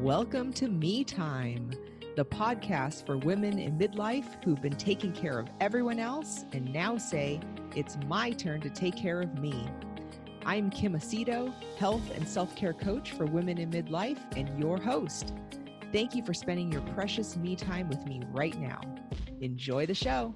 Welcome 0.00 0.54
to 0.54 0.66
Me 0.66 1.04
Time, 1.04 1.72
the 2.16 2.24
podcast 2.24 3.04
for 3.04 3.18
women 3.18 3.58
in 3.58 3.78
midlife 3.78 4.42
who've 4.42 4.62
been 4.62 4.76
taking 4.76 5.12
care 5.12 5.38
of 5.38 5.46
everyone 5.60 5.98
else 5.98 6.46
and 6.52 6.72
now 6.72 6.96
say, 6.96 7.38
it's 7.76 7.98
my 8.06 8.30
turn 8.30 8.62
to 8.62 8.70
take 8.70 8.96
care 8.96 9.20
of 9.20 9.38
me. 9.38 9.68
I'm 10.46 10.70
Kim 10.70 10.94
Aceto, 10.94 11.52
health 11.76 12.10
and 12.14 12.26
self 12.26 12.56
care 12.56 12.72
coach 12.72 13.12
for 13.12 13.26
women 13.26 13.58
in 13.58 13.70
midlife, 13.70 14.20
and 14.38 14.58
your 14.58 14.80
host. 14.80 15.34
Thank 15.92 16.14
you 16.14 16.24
for 16.24 16.32
spending 16.32 16.72
your 16.72 16.82
precious 16.94 17.36
me 17.36 17.54
time 17.54 17.90
with 17.90 18.06
me 18.06 18.22
right 18.32 18.58
now. 18.58 18.80
Enjoy 19.42 19.84
the 19.84 19.94
show. 19.94 20.34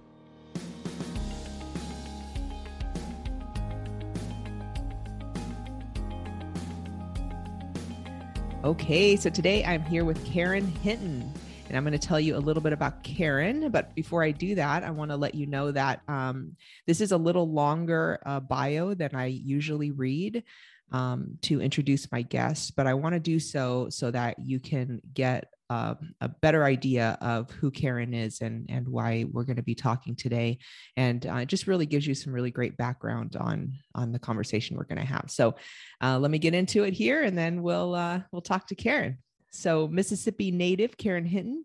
Okay, 8.64 9.14
so 9.16 9.28
today 9.28 9.62
I'm 9.62 9.84
here 9.84 10.06
with 10.06 10.24
Karen 10.24 10.66
Hinton, 10.66 11.30
and 11.68 11.76
I'm 11.76 11.84
going 11.84 11.92
to 11.92 11.98
tell 11.98 12.18
you 12.18 12.34
a 12.34 12.38
little 12.38 12.62
bit 12.62 12.72
about 12.72 13.02
Karen. 13.02 13.68
But 13.70 13.94
before 13.94 14.24
I 14.24 14.30
do 14.30 14.54
that, 14.54 14.82
I 14.82 14.90
want 14.90 15.10
to 15.10 15.18
let 15.18 15.34
you 15.34 15.44
know 15.44 15.70
that 15.70 16.00
um, 16.08 16.56
this 16.86 17.02
is 17.02 17.12
a 17.12 17.18
little 17.18 17.46
longer 17.46 18.20
uh, 18.24 18.40
bio 18.40 18.94
than 18.94 19.14
I 19.14 19.26
usually 19.26 19.90
read 19.90 20.44
um, 20.92 21.36
to 21.42 21.60
introduce 21.60 22.10
my 22.10 22.22
guests, 22.22 22.70
but 22.70 22.86
I 22.86 22.94
want 22.94 23.12
to 23.12 23.20
do 23.20 23.38
so 23.38 23.90
so 23.90 24.10
that 24.12 24.38
you 24.38 24.58
can 24.60 25.02
get 25.12 25.52
uh, 25.70 25.94
a 26.20 26.28
better 26.28 26.64
idea 26.64 27.16
of 27.20 27.50
who 27.52 27.70
Karen 27.70 28.12
is 28.12 28.40
and 28.40 28.66
and 28.68 28.86
why 28.86 29.24
we're 29.30 29.44
going 29.44 29.56
to 29.56 29.62
be 29.62 29.74
talking 29.74 30.14
today, 30.14 30.58
and 30.96 31.26
uh, 31.26 31.36
it 31.36 31.48
just 31.48 31.66
really 31.66 31.86
gives 31.86 32.06
you 32.06 32.14
some 32.14 32.32
really 32.32 32.50
great 32.50 32.76
background 32.76 33.36
on 33.36 33.72
on 33.94 34.12
the 34.12 34.18
conversation 34.18 34.76
we're 34.76 34.84
going 34.84 35.00
to 35.00 35.04
have. 35.04 35.26
So, 35.28 35.54
uh, 36.02 36.18
let 36.18 36.30
me 36.30 36.38
get 36.38 36.54
into 36.54 36.84
it 36.84 36.92
here, 36.92 37.22
and 37.22 37.36
then 37.36 37.62
we'll 37.62 37.94
uh, 37.94 38.20
we'll 38.30 38.42
talk 38.42 38.66
to 38.68 38.74
Karen. 38.74 39.18
So, 39.50 39.88
Mississippi 39.88 40.50
native 40.50 40.96
Karen 40.96 41.24
Hinton 41.24 41.64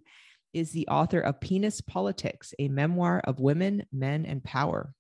is 0.54 0.72
the 0.72 0.88
author 0.88 1.20
of 1.20 1.42
Penis 1.42 1.82
Politics, 1.82 2.54
a 2.58 2.70
memoir 2.70 3.22
of 3.26 3.40
women, 3.40 3.86
men, 3.92 4.26
and 4.26 4.44
power. 4.44 4.94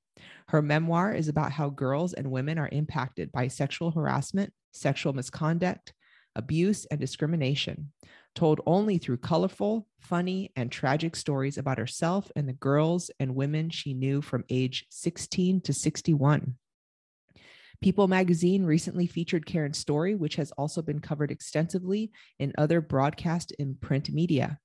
Her 0.49 0.61
memoir 0.61 1.13
is 1.13 1.27
about 1.27 1.51
how 1.51 1.69
girls 1.69 2.13
and 2.13 2.31
women 2.31 2.57
are 2.57 2.69
impacted 2.71 3.31
by 3.31 3.47
sexual 3.47 3.91
harassment, 3.91 4.51
sexual 4.73 5.13
misconduct, 5.13 5.93
abuse, 6.35 6.85
and 6.85 6.99
discrimination 6.99 7.91
told 8.39 8.61
only 8.65 8.97
through 8.97 9.17
colorful, 9.17 9.85
funny, 9.99 10.49
and 10.55 10.71
tragic 10.71 11.13
stories 11.13 11.57
about 11.57 11.77
herself 11.77 12.31
and 12.37 12.47
the 12.47 12.53
girls 12.53 13.11
and 13.19 13.35
women 13.35 13.69
she 13.69 13.93
knew 13.93 14.21
from 14.21 14.45
age 14.49 14.85
16 14.89 15.59
to 15.59 15.73
61. 15.73 16.55
People 17.81 18.07
magazine 18.07 18.63
recently 18.63 19.07
featured 19.07 19.45
Karen's 19.45 19.77
story, 19.77 20.15
which 20.15 20.37
has 20.37 20.51
also 20.51 20.81
been 20.81 21.01
covered 21.01 21.31
extensively 21.31 22.13
in 22.39 22.53
other 22.57 22.79
broadcast 22.79 23.53
and 23.59 23.79
print 23.81 24.09
media. 24.09 24.57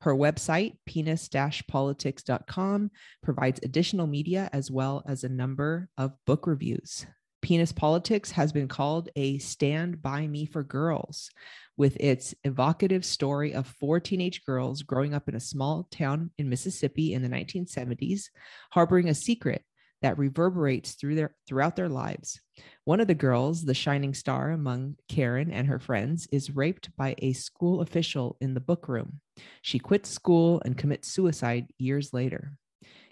Her 0.00 0.16
website, 0.16 0.78
penis 0.84 1.28
politics.com, 1.68 2.90
provides 3.22 3.60
additional 3.62 4.08
media 4.08 4.50
as 4.52 4.68
well 4.68 5.04
as 5.06 5.22
a 5.22 5.28
number 5.28 5.88
of 5.96 6.12
book 6.26 6.48
reviews. 6.48 7.06
Penis 7.42 7.72
Politics 7.72 8.30
has 8.30 8.52
been 8.52 8.68
called 8.68 9.08
a 9.16 9.36
stand 9.38 10.00
by 10.00 10.28
me 10.28 10.46
for 10.46 10.62
girls, 10.62 11.28
with 11.76 11.96
its 11.98 12.34
evocative 12.44 13.04
story 13.04 13.52
of 13.52 13.66
four 13.66 13.98
teenage 13.98 14.44
girls 14.44 14.82
growing 14.82 15.12
up 15.12 15.28
in 15.28 15.34
a 15.34 15.40
small 15.40 15.88
town 15.90 16.30
in 16.38 16.48
Mississippi 16.48 17.12
in 17.12 17.20
the 17.20 17.28
1970s, 17.28 18.26
harboring 18.70 19.08
a 19.08 19.14
secret 19.14 19.64
that 20.02 20.18
reverberates 20.18 20.92
through 20.92 21.16
their 21.16 21.34
throughout 21.48 21.74
their 21.74 21.88
lives. 21.88 22.40
One 22.84 23.00
of 23.00 23.08
the 23.08 23.14
girls, 23.14 23.64
the 23.64 23.74
shining 23.74 24.14
star 24.14 24.50
among 24.50 24.96
Karen 25.08 25.50
and 25.50 25.66
her 25.66 25.80
friends, 25.80 26.28
is 26.30 26.54
raped 26.54 26.94
by 26.96 27.16
a 27.18 27.32
school 27.32 27.80
official 27.80 28.36
in 28.40 28.54
the 28.54 28.60
book 28.60 28.88
room. 28.88 29.20
She 29.62 29.80
quits 29.80 30.08
school 30.08 30.62
and 30.64 30.78
commits 30.78 31.08
suicide 31.08 31.66
years 31.78 32.12
later. 32.12 32.52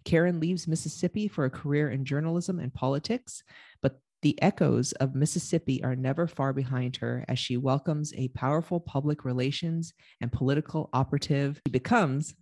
Karen 0.05 0.41
leaves 0.41 0.69
Mississippi 0.69 1.29
for 1.29 1.45
a 1.45 1.51
career 1.51 1.91
in 1.91 2.05
journalism 2.05 2.59
and 2.59 2.73
politics, 2.73 3.43
but 3.83 4.01
the 4.23 4.41
echoes 4.43 4.93
of 4.93 5.15
Mississippi 5.15 5.83
are 5.83 5.97
never 5.97 6.27
far 6.27 6.53
behind 6.53 6.97
her 6.97 7.25
as 7.29 7.39
she 7.39 7.57
welcomes 7.57 8.13
a 8.15 8.29
powerful 8.29 8.79
public 8.79 9.25
relations 9.25 9.95
and 10.21 10.31
political 10.31 10.91
operative. 10.93 11.61
She 11.67 11.73
becomes 11.73 12.35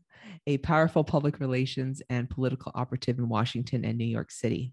a 0.46 0.58
powerful 0.58 1.04
public 1.04 1.38
relations 1.38 2.02
and 2.10 2.28
political 2.28 2.72
operative 2.74 3.18
in 3.18 3.28
Washington 3.28 3.84
and 3.84 3.96
New 3.96 4.04
York 4.04 4.30
City. 4.30 4.72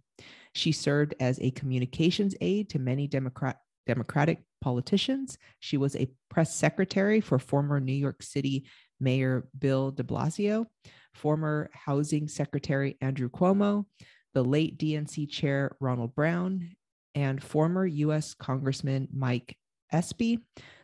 She 0.54 0.72
served 0.72 1.14
as 1.20 1.40
a 1.40 1.52
communications 1.52 2.36
aide 2.42 2.70
to 2.70 2.80
many 2.80 3.08
Democrat, 3.08 3.58
Democratic 3.86 4.44
politicians. 4.62 5.38
She 5.60 5.78
was 5.78 5.96
a 5.96 6.10
press 6.30 6.56
secretary 6.56 7.22
for 7.22 7.38
former 7.38 7.80
New 7.80 7.94
York 7.94 8.24
City 8.24 8.66
Mayor 9.00 9.48
Bill 9.58 9.92
de 9.92 10.04
Blasio, 10.04 10.66
former 11.14 11.70
Housing 11.74 12.28
Secretary 12.28 12.98
Andrew 13.02 13.30
Cuomo, 13.30 13.86
the 14.34 14.44
late 14.44 14.80
DNC 14.80 15.30
Chair 15.30 15.76
Ronald 15.80 16.16
Brown, 16.16 16.76
and 17.16 17.42
former 17.42 17.86
U.S. 17.86 18.34
Congressman 18.36 19.08
Mike 19.12 19.58
Espy, 19.92 20.40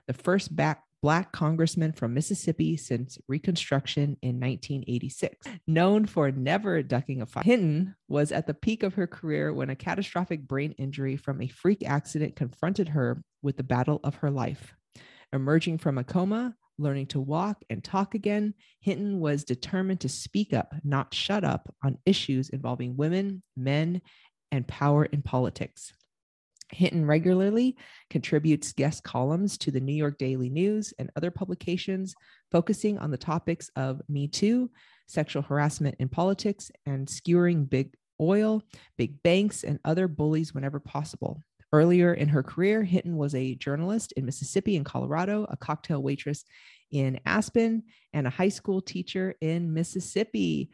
the 0.08 0.14
first 0.14 0.56
back 0.56 0.84
Black 1.02 1.32
congressman 1.32 1.94
from 1.94 2.14
Mississippi 2.14 2.78
since 2.78 3.18
Reconstruction 3.28 4.18
in 4.22 4.40
1986. 4.40 5.48
Known 5.66 6.06
for 6.06 6.30
never 6.32 6.84
ducking 6.84 7.24
a 7.24 7.26
fight, 7.26 7.46
Hinton 7.46 7.96
was 8.08 8.32
at 8.32 8.46
the 8.46 8.54
peak 8.54 8.84
of 8.84 8.94
her 8.94 9.08
career 9.08 9.52
when 9.52 9.72
a 9.72 9.76
catastrophic 9.76 10.48
brain 10.48 10.76
injury 10.78 11.18
from 11.18 11.42
a 11.42 11.48
freak 11.48 11.84
accident 11.88 12.36
confronted 12.36 12.90
her 12.90 13.24
with 13.42 13.58
the 13.58 13.64
battle 13.64 14.00
of 14.04 14.16
her 14.18 14.30
life. 14.30 14.76
Emerging 15.34 15.80
from 15.80 15.98
a 15.98 16.04
coma, 16.04 16.54
learning 16.78 17.08
to 17.08 17.20
walk 17.20 17.64
and 17.72 17.84
talk 17.84 18.14
again, 18.14 18.54
Hinton 18.80 19.20
was 19.20 19.44
determined 19.44 20.02
to 20.02 20.10
speak 20.10 20.54
up, 20.54 20.76
not 20.84 21.16
shut 21.16 21.44
up, 21.44 21.74
on 21.84 21.98
issues 22.06 22.50
involving 22.50 22.96
women, 22.96 23.42
men, 23.58 24.02
and 24.52 24.68
power 24.68 25.06
in 25.06 25.24
politics. 25.24 25.94
Hinton 26.72 27.06
regularly 27.06 27.76
contributes 28.10 28.74
guest 28.74 29.04
columns 29.04 29.58
to 29.60 29.72
the 29.72 29.80
New 29.80 29.94
York 29.94 30.18
Daily 30.18 30.50
News 30.50 30.94
and 31.00 31.12
other 31.16 31.32
publications 31.32 32.14
focusing 32.52 32.98
on 32.98 33.12
the 33.12 33.18
topics 33.18 33.70
of 33.76 34.02
Me 34.10 34.28
Too, 34.28 34.70
sexual 35.08 35.42
harassment 35.42 35.96
in 36.00 36.10
politics, 36.10 36.72
and 36.86 37.10
skewering 37.10 37.66
big 37.66 37.94
oil, 38.20 38.62
big 38.98 39.22
banks, 39.24 39.64
and 39.64 39.80
other 39.84 40.08
bullies 40.08 40.54
whenever 40.54 40.80
possible. 40.80 41.42
Earlier 41.74 42.14
in 42.14 42.28
her 42.30 42.44
career, 42.44 42.84
Hinton 42.84 43.16
was 43.16 43.34
a 43.34 43.56
journalist 43.56 44.12
in 44.14 44.26
Mississippi 44.26 44.76
and 44.76 44.86
Colorado, 44.86 45.46
a 45.50 45.56
cocktail 45.56 46.04
waitress 46.04 46.44
in 46.92 47.20
Aspen, 47.26 47.84
and 48.14 48.28
a 48.28 48.32
high 48.32 48.50
school 48.50 48.82
teacher 48.82 49.36
in 49.40 49.74
Mississippi. 49.74 50.70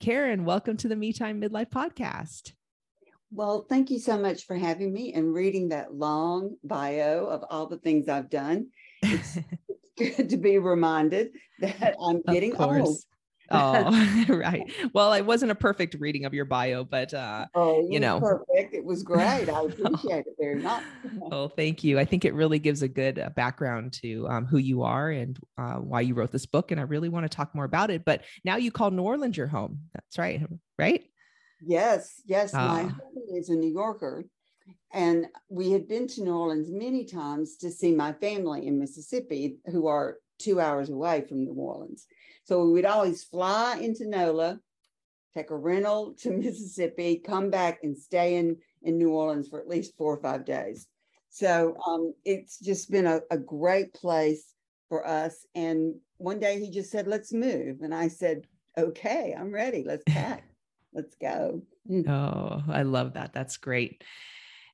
Karen, 0.00 0.44
welcome 0.44 0.76
to 0.76 0.88
the 0.88 0.96
Me 0.96 1.12
Time 1.12 1.40
Midlife 1.40 1.70
podcast. 1.70 2.52
Well, 3.34 3.64
thank 3.66 3.90
you 3.90 3.98
so 3.98 4.18
much 4.18 4.44
for 4.44 4.56
having 4.56 4.92
me 4.92 5.14
and 5.14 5.32
reading 5.32 5.70
that 5.70 5.94
long 5.94 6.56
bio 6.62 7.24
of 7.26 7.44
all 7.48 7.66
the 7.66 7.78
things 7.78 8.08
I've 8.08 8.28
done. 8.28 8.68
It's 9.00 9.38
good 9.98 10.28
to 10.30 10.36
be 10.36 10.58
reminded 10.58 11.30
that 11.60 11.96
I'm 12.00 12.20
getting 12.22 12.54
old. 12.56 12.98
oh, 13.50 14.24
right. 14.28 14.70
Well, 14.92 15.14
it 15.14 15.24
wasn't 15.24 15.50
a 15.50 15.54
perfect 15.54 15.96
reading 15.98 16.26
of 16.26 16.34
your 16.34 16.44
bio, 16.44 16.84
but 16.84 17.14
uh, 17.14 17.46
oh, 17.54 17.86
you 17.90 18.00
know, 18.00 18.20
perfect. 18.20 18.74
It 18.74 18.84
was 18.84 19.02
great. 19.02 19.48
I 19.48 19.62
appreciate 19.62 20.26
it 20.26 20.34
very 20.38 20.56
much. 20.56 20.82
oh, 21.30 21.48
thank 21.48 21.82
you. 21.82 21.98
I 21.98 22.04
think 22.04 22.26
it 22.26 22.34
really 22.34 22.58
gives 22.58 22.82
a 22.82 22.88
good 22.88 23.18
uh, 23.18 23.30
background 23.30 23.94
to 24.02 24.28
um, 24.28 24.44
who 24.44 24.58
you 24.58 24.82
are 24.82 25.10
and 25.10 25.38
uh, 25.56 25.76
why 25.76 26.02
you 26.02 26.14
wrote 26.14 26.32
this 26.32 26.46
book, 26.46 26.70
and 26.70 26.78
I 26.78 26.84
really 26.84 27.08
want 27.08 27.24
to 27.24 27.34
talk 27.34 27.54
more 27.54 27.64
about 27.64 27.90
it. 27.90 28.04
But 28.04 28.24
now 28.44 28.56
you 28.56 28.70
call 28.70 28.90
New 28.90 29.02
Orleans 29.02 29.38
your 29.38 29.46
home. 29.46 29.80
That's 29.94 30.18
right, 30.18 30.42
right? 30.78 31.04
Yes, 31.64 32.20
yes. 32.26 32.52
My 32.52 32.60
ah. 32.60 32.88
husband 32.88 33.36
is 33.36 33.48
a 33.48 33.54
New 33.54 33.70
Yorker, 33.70 34.24
and 34.92 35.26
we 35.48 35.70
had 35.70 35.86
been 35.86 36.08
to 36.08 36.22
New 36.22 36.34
Orleans 36.34 36.70
many 36.70 37.04
times 37.04 37.56
to 37.58 37.70
see 37.70 37.94
my 37.94 38.12
family 38.14 38.66
in 38.66 38.78
Mississippi, 38.78 39.58
who 39.66 39.86
are 39.86 40.18
two 40.38 40.60
hours 40.60 40.90
away 40.90 41.24
from 41.28 41.44
New 41.44 41.54
Orleans. 41.54 42.06
So 42.44 42.64
we 42.64 42.72
would 42.72 42.84
always 42.84 43.22
fly 43.22 43.78
into 43.80 44.08
NOLA, 44.08 44.58
take 45.34 45.50
a 45.50 45.56
rental 45.56 46.14
to 46.18 46.30
Mississippi, 46.30 47.22
come 47.24 47.50
back 47.50 47.78
and 47.82 47.96
stay 47.96 48.36
in, 48.36 48.56
in 48.82 48.98
New 48.98 49.10
Orleans 49.10 49.48
for 49.48 49.60
at 49.60 49.68
least 49.68 49.96
four 49.96 50.14
or 50.14 50.20
five 50.20 50.44
days. 50.44 50.88
So 51.30 51.76
um, 51.86 52.12
it's 52.24 52.58
just 52.58 52.90
been 52.90 53.06
a, 53.06 53.20
a 53.30 53.38
great 53.38 53.94
place 53.94 54.52
for 54.88 55.06
us. 55.06 55.46
And 55.54 55.94
one 56.18 56.38
day 56.38 56.60
he 56.60 56.70
just 56.70 56.90
said, 56.90 57.06
let's 57.06 57.32
move. 57.32 57.78
And 57.80 57.94
I 57.94 58.08
said, 58.08 58.42
okay, 58.76 59.34
I'm 59.38 59.50
ready. 59.50 59.84
Let's 59.86 60.02
pack 60.06 60.44
let's 60.92 61.14
go. 61.16 61.62
Mm. 61.90 62.08
Oh, 62.08 62.62
I 62.70 62.82
love 62.82 63.14
that. 63.14 63.32
That's 63.32 63.56
great. 63.56 64.02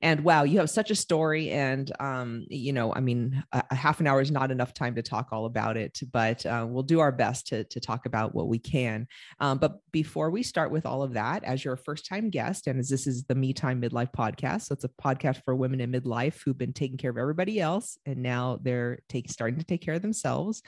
and 0.00 0.20
wow 0.22 0.44
you 0.44 0.58
have 0.58 0.70
such 0.70 0.90
a 0.90 0.94
story 0.94 1.50
and 1.50 1.90
um, 2.00 2.46
you 2.48 2.72
know 2.72 2.94
i 2.94 3.00
mean 3.00 3.42
a, 3.52 3.62
a, 3.70 3.74
half 3.74 4.00
an 4.00 4.06
hour 4.06 4.20
is 4.20 4.30
not 4.30 4.50
enough 4.50 4.72
time 4.72 4.94
to 4.94 5.02
talk 5.02 5.28
all 5.32 5.46
about 5.46 5.76
it 5.76 5.98
but 6.12 6.44
uh, 6.46 6.64
we'll 6.68 6.82
do 6.82 7.00
our 7.00 7.12
best 7.12 7.48
to, 7.48 7.64
to 7.64 7.80
talk 7.80 8.06
about 8.06 8.34
what 8.34 8.48
we 8.48 8.58
can 8.58 9.06
um, 9.40 9.58
but 9.58 9.80
before 9.92 10.30
we 10.30 10.42
start 10.42 10.70
with 10.70 10.86
all 10.86 11.02
of 11.02 11.14
that 11.14 11.42
as 11.44 11.64
your 11.64 11.76
first 11.76 12.06
time 12.06 12.30
guest 12.30 12.66
and 12.66 12.78
as 12.78 12.88
this 12.88 13.06
is 13.06 13.24
the 13.24 13.34
me 13.34 13.52
time 13.52 13.80
midlife 13.80 14.12
podcast 14.12 14.62
so 14.62 14.72
it's 14.72 14.84
a 14.84 14.90
podcast 15.02 15.42
for 15.44 15.54
women 15.54 15.80
in 15.80 15.90
midlife 15.90 16.40
who've 16.44 16.58
been 16.58 16.72
taking 16.72 16.96
care 16.96 17.10
of 17.10 17.18
everybody 17.18 17.60
else 17.60 17.98
and 18.06 18.22
now 18.22 18.58
they're 18.62 19.00
take, 19.08 19.30
starting 19.30 19.58
to 19.58 19.64
take 19.64 19.80
care 19.80 19.94
of 19.94 20.02
themselves 20.02 20.62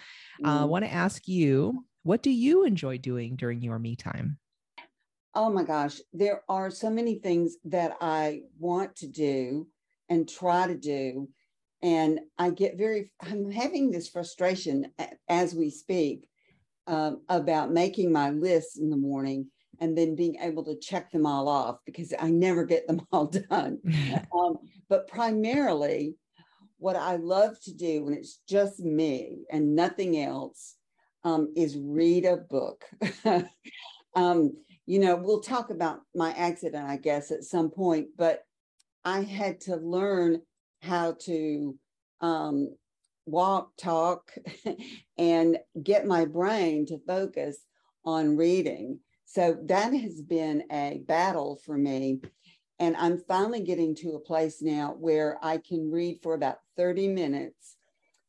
uh, 0.45 0.61
i 0.61 0.65
want 0.65 0.85
to 0.85 0.93
ask 0.93 1.29
you 1.29 1.85
what 2.03 2.23
do 2.23 2.31
you 2.31 2.65
enjoy 2.65 2.99
doing 2.99 3.37
during 3.37 3.63
your 3.63 3.79
me 3.79 3.95
time 3.95 4.40
Oh 5.35 5.51
my 5.51 5.63
gosh, 5.63 6.01
there 6.13 6.43
are 6.49 6.71
so 6.71 6.91
many 6.91 7.17
things 7.17 7.57
that 7.65 7.97
I 8.01 8.43
want 8.59 8.97
to 8.97 9.07
do 9.07 9.69
and 10.09 10.29
try 10.29 10.67
to 10.67 10.77
do. 10.77 11.29
And 11.83 12.21
I 12.37 12.51
get 12.51 12.77
very, 12.77 13.13
I'm 13.23 13.51
having 13.51 13.91
this 13.91 14.09
frustration 14.09 14.93
as 15.29 15.55
we 15.55 15.71
speak 15.71 16.29
um, 16.87 17.23
about 17.29 17.73
making 17.73 18.13
my 18.13 18.31
lists 18.31 18.77
in 18.77 18.91
the 18.91 18.97
morning 18.97 19.47
and 19.79 19.97
then 19.97 20.17
being 20.17 20.37
able 20.41 20.65
to 20.65 20.79
check 20.79 21.11
them 21.11 21.27
all 21.27 21.49
off 21.49 21.79
because 21.87 22.13
I 22.19 22.31
never 22.31 22.65
get 22.65 22.87
them 22.87 23.01
all 23.13 23.27
done. 23.27 23.79
um, 24.35 24.59
but 24.89 25.07
primarily, 25.09 26.17
what 26.79 26.97
I 26.97 27.17
love 27.17 27.61
to 27.63 27.75
do 27.75 28.05
when 28.05 28.15
it's 28.15 28.41
just 28.49 28.81
me 28.81 29.45
and 29.51 29.77
nothing 29.77 30.19
else 30.19 30.77
um, 31.25 31.53
is 31.55 31.79
read 31.79 32.25
a 32.25 32.39
book. 32.39 32.85
um, 34.17 34.53
you 34.87 34.99
know, 34.99 35.17
we'll 35.17 35.41
talk 35.41 35.71
about 35.71 36.01
my 36.15 36.33
accident, 36.33 36.89
I 36.89 36.97
guess, 36.97 37.31
at 37.31 37.45
some 37.45 37.71
point, 37.71 38.09
but 38.17 38.43
I 39.05 39.21
had 39.23 39.61
to 39.63 39.77
learn 39.77 40.43
how 40.83 41.17
to 41.27 41.77
um, 42.21 42.77
walk, 43.27 43.71
talk, 43.79 44.33
and 45.19 45.59
get 45.83 46.07
my 46.07 46.25
brain 46.25 46.87
to 46.87 46.99
focus 47.07 47.59
on 48.05 48.37
reading. 48.37 49.01
So 49.25 49.57
that 49.67 49.93
has 49.93 50.21
been 50.21 50.65
a 50.73 51.03
battle 51.07 51.61
for 51.65 51.77
me. 51.77 52.21
And 52.79 52.97
I'm 52.97 53.19
finally 53.29 53.61
getting 53.61 53.95
to 53.97 54.13
a 54.13 54.21
place 54.21 54.63
now 54.63 54.97
where 54.99 55.39
I 55.43 55.59
can 55.59 55.91
read 55.91 56.21
for 56.23 56.35
about 56.35 56.57
30 56.77 57.09
minutes 57.09 57.77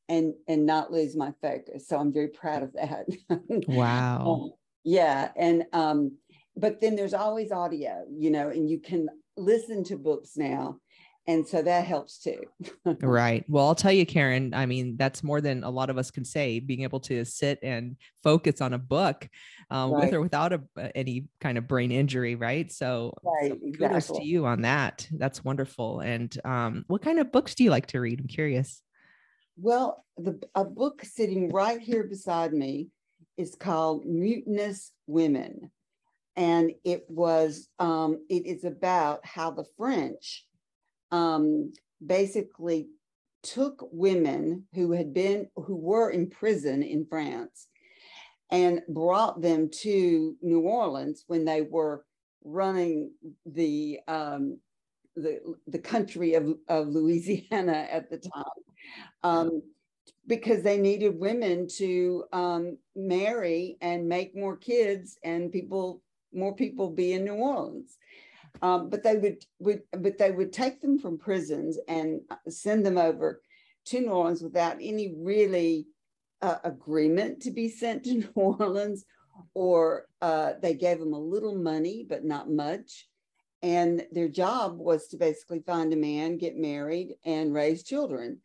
and 0.09 0.33
and 0.47 0.65
not 0.65 0.91
lose 0.91 1.15
my 1.15 1.33
focus. 1.41 1.87
So 1.87 1.97
I'm 1.97 2.11
very 2.11 2.27
proud 2.27 2.63
of 2.63 2.73
that. 2.73 3.05
Wow. 3.67 4.25
um, 4.25 4.51
yeah. 4.83 5.31
And 5.37 5.65
um, 5.73 6.17
but 6.55 6.81
then 6.81 6.95
there's 6.95 7.13
always 7.13 7.51
audio, 7.51 8.05
you 8.11 8.31
know, 8.31 8.49
and 8.49 8.69
you 8.69 8.79
can 8.79 9.07
listen 9.37 9.83
to 9.85 9.97
books 9.97 10.35
now. 10.35 10.77
And 11.27 11.47
so 11.47 11.61
that 11.61 11.85
helps 11.85 12.17
too. 12.17 12.41
right. 13.01 13.45
Well, 13.47 13.67
I'll 13.67 13.75
tell 13.75 13.91
you, 13.91 14.07
Karen, 14.07 14.55
I 14.55 14.65
mean, 14.65 14.97
that's 14.97 15.23
more 15.23 15.39
than 15.39 15.63
a 15.63 15.69
lot 15.69 15.91
of 15.91 15.97
us 15.97 16.09
can 16.09 16.25
say, 16.25 16.59
being 16.59 16.81
able 16.81 16.99
to 17.01 17.23
sit 17.25 17.59
and 17.61 17.95
focus 18.23 18.59
on 18.59 18.73
a 18.73 18.79
book 18.79 19.29
um, 19.69 19.91
right. 19.91 20.05
with 20.05 20.13
or 20.15 20.21
without 20.21 20.51
a, 20.51 20.61
any 20.95 21.27
kind 21.39 21.59
of 21.59 21.67
brain 21.67 21.91
injury. 21.91 22.33
Right. 22.33 22.71
So, 22.71 23.13
right, 23.23 23.51
so 23.51 23.55
kudos 23.55 23.97
exactly. 23.97 24.19
to 24.19 24.25
you 24.25 24.45
on 24.47 24.63
that. 24.63 25.07
That's 25.11 25.43
wonderful. 25.43 25.99
And 25.99 26.35
um, 26.43 26.85
what 26.87 27.03
kind 27.03 27.19
of 27.19 27.31
books 27.31 27.53
do 27.53 27.63
you 27.63 27.69
like 27.69 27.85
to 27.87 27.99
read? 27.99 28.19
I'm 28.19 28.27
curious. 28.27 28.81
Well, 29.57 30.03
the, 30.17 30.41
a 30.55 30.65
book 30.65 31.03
sitting 31.05 31.49
right 31.49 31.79
here 31.79 32.03
beside 32.03 32.51
me 32.51 32.89
is 33.37 33.53
called 33.53 34.05
Mutinous 34.05 34.91
Women 35.05 35.69
and 36.35 36.71
it 36.83 37.05
was 37.09 37.69
um, 37.79 38.25
it 38.29 38.45
is 38.45 38.63
about 38.63 39.25
how 39.25 39.51
the 39.51 39.65
French 39.77 40.45
um, 41.11 41.71
basically 42.05 42.87
took 43.43 43.87
women 43.91 44.63
who 44.73 44.91
had 44.91 45.13
been 45.13 45.47
who 45.55 45.75
were 45.75 46.09
in 46.09 46.29
prison 46.29 46.83
in 46.83 47.05
France 47.05 47.67
and 48.51 48.81
brought 48.89 49.41
them 49.41 49.69
to 49.69 50.35
New 50.41 50.61
Orleans 50.61 51.23
when 51.27 51.45
they 51.45 51.61
were 51.61 52.05
running 52.43 53.11
the 53.45 53.99
um, 54.07 54.59
the 55.15 55.39
the 55.67 55.79
country 55.79 56.35
of, 56.35 56.55
of 56.67 56.87
Louisiana 56.87 57.87
at 57.91 58.09
the 58.09 58.17
time. 58.17 58.43
Um, 59.23 59.61
because 60.27 60.61
they 60.63 60.77
needed 60.77 61.19
women 61.19 61.67
to 61.67 62.23
um, 62.31 62.77
marry 62.95 63.77
and 63.81 64.07
make 64.07 64.35
more 64.35 64.55
kids, 64.55 65.17
and 65.23 65.51
people 65.51 66.01
more 66.33 66.55
people 66.55 66.89
be 66.89 67.13
in 67.13 67.25
New 67.25 67.35
Orleans. 67.35 67.97
Um, 68.61 68.89
but 68.89 69.03
they 69.03 69.15
would, 69.15 69.45
would, 69.59 69.83
but 69.91 70.17
they 70.17 70.31
would 70.31 70.51
take 70.51 70.81
them 70.81 70.99
from 70.99 71.17
prisons 71.17 71.79
and 71.87 72.21
send 72.49 72.85
them 72.85 72.97
over 72.97 73.41
to 73.85 73.99
New 73.99 74.09
Orleans 74.09 74.41
without 74.41 74.77
any 74.81 75.15
really 75.17 75.87
uh, 76.41 76.57
agreement 76.63 77.41
to 77.43 77.51
be 77.51 77.69
sent 77.69 78.03
to 78.03 78.13
New 78.15 78.29
Orleans, 78.35 79.05
or 79.53 80.05
uh, 80.21 80.53
they 80.61 80.73
gave 80.73 80.99
them 80.99 81.13
a 81.13 81.19
little 81.19 81.55
money 81.55 82.05
but 82.07 82.23
not 82.23 82.49
much. 82.49 83.07
And 83.63 84.05
their 84.11 84.27
job 84.27 84.77
was 84.77 85.07
to 85.09 85.17
basically 85.17 85.59
find 85.59 85.93
a 85.93 85.97
man, 85.97 86.37
get 86.37 86.57
married, 86.57 87.15
and 87.25 87.53
raise 87.53 87.83
children. 87.83 88.39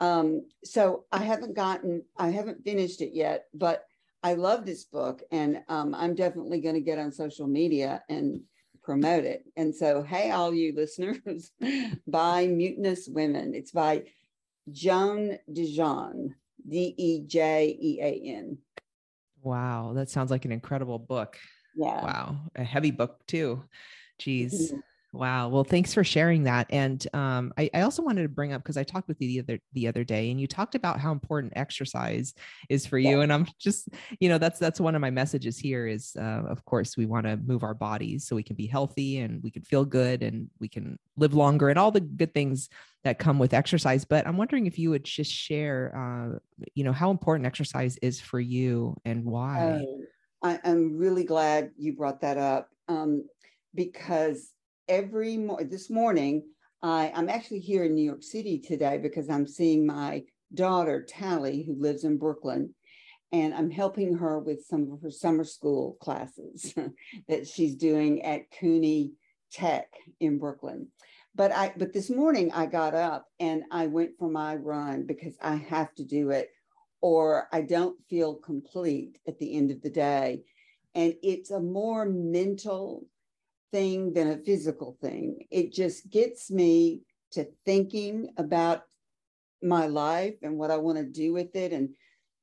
Um, 0.00 0.46
so 0.64 1.04
I 1.12 1.22
haven't 1.22 1.54
gotten, 1.54 2.02
I 2.16 2.30
haven't 2.30 2.64
finished 2.64 3.00
it 3.00 3.14
yet, 3.14 3.44
but 3.54 3.84
I 4.26 4.34
love 4.34 4.66
this 4.66 4.82
book, 4.82 5.22
and 5.30 5.62
um, 5.68 5.94
I'm 5.94 6.16
definitely 6.16 6.60
going 6.60 6.74
to 6.74 6.80
get 6.80 6.98
on 6.98 7.12
social 7.12 7.46
media 7.46 8.02
and 8.08 8.40
promote 8.82 9.22
it. 9.22 9.44
And 9.56 9.72
so, 9.72 10.02
hey, 10.02 10.32
all 10.32 10.52
you 10.52 10.74
listeners, 10.74 11.52
buy 12.08 12.48
Mutinous 12.48 13.06
Women. 13.06 13.54
It's 13.54 13.70
by 13.70 14.02
Joan 14.72 15.38
DeJean, 15.48 16.30
D 16.68 16.92
E 16.98 17.20
J 17.24 17.78
E 17.80 18.00
A 18.02 18.36
N. 18.36 18.58
Wow, 19.42 19.92
that 19.94 20.10
sounds 20.10 20.32
like 20.32 20.44
an 20.44 20.50
incredible 20.50 20.98
book. 20.98 21.38
Yeah. 21.76 22.02
Wow, 22.04 22.36
a 22.56 22.64
heavy 22.64 22.90
book 22.90 23.24
too. 23.28 23.62
Jeez. 24.20 24.72
Wow. 25.16 25.48
Well, 25.48 25.64
thanks 25.64 25.94
for 25.94 26.04
sharing 26.04 26.42
that. 26.44 26.66
And 26.68 27.06
um, 27.14 27.54
I, 27.56 27.70
I, 27.72 27.80
also 27.80 28.02
wanted 28.02 28.22
to 28.22 28.28
bring 28.28 28.52
up 28.52 28.62
because 28.62 28.76
I 28.76 28.82
talked 28.82 29.08
with 29.08 29.20
you 29.22 29.28
the 29.28 29.40
other 29.40 29.60
the 29.72 29.88
other 29.88 30.04
day, 30.04 30.30
and 30.30 30.38
you 30.38 30.46
talked 30.46 30.74
about 30.74 31.00
how 31.00 31.10
important 31.10 31.54
exercise 31.56 32.34
is 32.68 32.84
for 32.84 32.98
you. 32.98 33.16
Yeah. 33.16 33.22
And 33.22 33.32
I'm 33.32 33.46
just, 33.58 33.88
you 34.20 34.28
know, 34.28 34.36
that's 34.36 34.58
that's 34.58 34.78
one 34.78 34.94
of 34.94 35.00
my 35.00 35.10
messages 35.10 35.58
here. 35.58 35.86
Is 35.86 36.14
uh, 36.18 36.42
of 36.46 36.64
course 36.66 36.98
we 36.98 37.06
want 37.06 37.24
to 37.26 37.38
move 37.38 37.62
our 37.62 37.72
bodies 37.72 38.26
so 38.26 38.36
we 38.36 38.42
can 38.42 38.56
be 38.56 38.66
healthy 38.66 39.20
and 39.20 39.42
we 39.42 39.50
can 39.50 39.62
feel 39.62 39.86
good 39.86 40.22
and 40.22 40.50
we 40.60 40.68
can 40.68 40.98
live 41.16 41.32
longer 41.32 41.70
and 41.70 41.78
all 41.78 41.90
the 41.90 42.00
good 42.00 42.34
things 42.34 42.68
that 43.04 43.18
come 43.18 43.38
with 43.38 43.54
exercise. 43.54 44.04
But 44.04 44.26
I'm 44.26 44.36
wondering 44.36 44.66
if 44.66 44.78
you 44.78 44.90
would 44.90 45.04
just 45.04 45.32
share, 45.32 45.94
uh, 45.96 46.38
you 46.74 46.84
know, 46.84 46.92
how 46.92 47.10
important 47.10 47.46
exercise 47.46 47.96
is 48.02 48.20
for 48.20 48.38
you 48.38 48.96
and 49.06 49.24
why. 49.24 49.80
Oh, 49.82 50.02
I, 50.42 50.60
am 50.64 50.98
really 50.98 51.24
glad 51.24 51.70
you 51.78 51.94
brought 51.94 52.20
that 52.20 52.36
up 52.36 52.68
um, 52.88 53.24
because 53.74 54.52
every 54.88 55.36
mo- 55.36 55.58
this 55.62 55.90
morning, 55.90 56.44
I, 56.82 57.12
I'm 57.14 57.28
actually 57.28 57.60
here 57.60 57.84
in 57.84 57.94
New 57.94 58.04
York 58.04 58.22
City 58.22 58.58
today 58.58 58.98
because 58.98 59.28
I'm 59.28 59.46
seeing 59.46 59.86
my 59.86 60.24
daughter, 60.54 61.04
Tally, 61.08 61.64
who 61.64 61.80
lives 61.80 62.04
in 62.04 62.18
Brooklyn, 62.18 62.74
and 63.32 63.54
I'm 63.54 63.70
helping 63.70 64.16
her 64.16 64.38
with 64.38 64.64
some 64.66 64.90
of 64.92 65.02
her 65.02 65.10
summer 65.10 65.44
school 65.44 65.96
classes 66.00 66.74
that 67.28 67.48
she's 67.48 67.74
doing 67.74 68.22
at 68.22 68.50
CUNY 68.50 69.12
Tech 69.52 69.88
in 70.20 70.38
Brooklyn. 70.38 70.88
But 71.34 71.52
I 71.52 71.74
but 71.76 71.92
this 71.92 72.08
morning 72.08 72.50
I 72.52 72.66
got 72.66 72.94
up 72.94 73.26
and 73.38 73.64
I 73.70 73.88
went 73.88 74.12
for 74.18 74.30
my 74.30 74.56
run 74.56 75.04
because 75.04 75.34
I 75.42 75.56
have 75.56 75.94
to 75.96 76.04
do 76.04 76.30
it 76.30 76.48
or 77.02 77.48
I 77.52 77.60
don't 77.60 77.96
feel 78.08 78.36
complete 78.36 79.18
at 79.28 79.38
the 79.38 79.54
end 79.54 79.70
of 79.70 79.82
the 79.82 79.90
day. 79.90 80.44
And 80.94 81.14
it's 81.22 81.50
a 81.50 81.60
more 81.60 82.06
mental 82.06 83.04
thing 83.72 84.12
than 84.12 84.28
a 84.30 84.38
physical 84.38 84.96
thing. 85.00 85.46
It 85.50 85.72
just 85.72 86.10
gets 86.10 86.50
me 86.50 87.02
to 87.32 87.46
thinking 87.64 88.28
about 88.36 88.82
my 89.62 89.86
life 89.86 90.36
and 90.42 90.58
what 90.58 90.70
I 90.70 90.76
want 90.76 90.98
to 90.98 91.04
do 91.04 91.32
with 91.32 91.54
it 91.56 91.72
and 91.72 91.90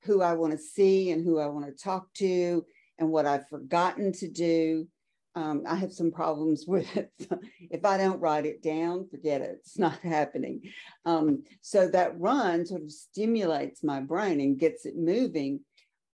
who 0.03 0.21
I 0.21 0.33
want 0.33 0.51
to 0.53 0.57
see 0.57 1.11
and 1.11 1.23
who 1.23 1.39
I 1.39 1.47
want 1.47 1.65
to 1.65 1.83
talk 1.83 2.13
to 2.15 2.65
and 2.99 3.09
what 3.09 3.25
I've 3.25 3.47
forgotten 3.47 4.11
to 4.13 4.29
do. 4.29 4.87
Um, 5.35 5.63
I 5.67 5.75
have 5.75 5.93
some 5.93 6.11
problems 6.11 6.65
with 6.67 6.95
it. 6.95 7.11
if 7.59 7.85
I 7.85 7.97
don't 7.97 8.19
write 8.19 8.45
it 8.45 8.61
down, 8.61 9.07
forget 9.09 9.41
it. 9.41 9.57
It's 9.59 9.79
not 9.79 9.99
happening. 10.03 10.61
Um, 11.05 11.43
so 11.61 11.87
that 11.87 12.19
run 12.19 12.65
sort 12.65 12.83
of 12.83 12.91
stimulates 12.91 13.83
my 13.83 13.99
brain 13.99 14.41
and 14.41 14.59
gets 14.59 14.85
it 14.85 14.97
moving. 14.97 15.61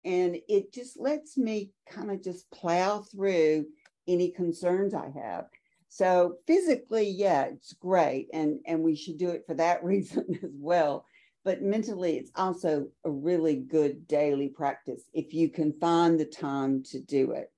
And 0.05 0.37
it 0.49 0.73
just 0.73 1.01
lets 1.01 1.37
me 1.37 1.71
kind 1.91 2.11
of 2.11 2.23
just 2.23 2.49
plow 2.53 3.01
through 3.01 3.67
any 4.09 4.31
concerns 4.31 4.95
I 4.95 5.11
have. 5.11 5.47
So 5.89 6.39
physically, 6.47 7.09
yeah, 7.09 7.45
it's 7.45 7.73
great. 7.75 8.29
And, 8.33 8.61
and 8.67 8.83
we 8.83 8.95
should 8.97 9.19
do 9.19 9.31
it 9.31 9.45
for 9.47 9.55
that 9.55 9.85
reason 9.93 10.27
as 10.43 10.51
well. 10.59 11.07
But 11.45 11.63
mentally, 11.63 12.17
it's 12.17 12.33
also 12.35 12.89
a 13.05 13.11
really 13.11 13.57
good 13.57 14.07
daily 14.09 14.49
practice 14.49 15.03
if 15.15 15.33
you 15.33 15.49
can 15.49 15.73
find 15.81 16.19
the 16.19 16.25
time 16.25 16.83
to 16.91 17.01
do 17.01 17.33
it. 17.33 17.53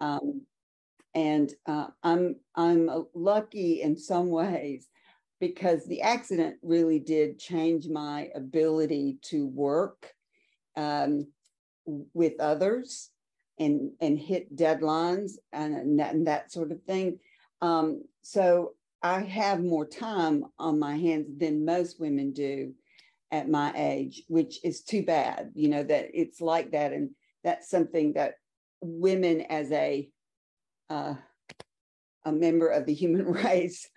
Um, 0.00 0.42
and 1.14 1.52
uh, 1.66 1.88
I'm 2.02 2.36
I'm 2.54 2.90
lucky 3.14 3.82
in 3.82 3.96
some 3.96 4.30
ways. 4.40 4.88
because 5.40 5.86
the 5.86 6.02
accident 6.02 6.56
really 6.62 6.98
did 6.98 7.38
change 7.38 7.88
my 7.88 8.28
ability 8.34 9.18
to 9.22 9.46
work 9.46 10.12
um, 10.76 11.26
with 12.14 12.34
others 12.40 13.10
and 13.60 13.92
and 14.00 14.18
hit 14.18 14.56
deadlines 14.56 15.32
and, 15.52 16.00
that, 16.00 16.14
and 16.14 16.26
that 16.26 16.50
sort 16.50 16.72
of 16.72 16.82
thing. 16.82 17.20
Um, 17.60 18.02
so 18.22 18.72
I 19.02 19.20
have 19.20 19.62
more 19.62 19.86
time 19.86 20.46
on 20.58 20.78
my 20.78 20.96
hands 20.96 21.26
than 21.38 21.64
most 21.64 22.00
women 22.00 22.32
do 22.32 22.72
at 23.30 23.48
my 23.48 23.72
age, 23.76 24.24
which 24.26 24.64
is 24.64 24.82
too 24.82 25.04
bad. 25.04 25.52
You 25.54 25.68
know 25.68 25.84
that 25.84 26.08
it's 26.12 26.40
like 26.40 26.72
that, 26.72 26.92
and 26.92 27.10
that's 27.44 27.70
something 27.70 28.14
that 28.14 28.34
women 28.80 29.42
as 29.42 29.70
a 29.70 30.08
uh, 30.88 31.14
a 32.24 32.32
member 32.32 32.68
of 32.68 32.86
the 32.86 32.94
human 32.94 33.26
race 33.32 33.88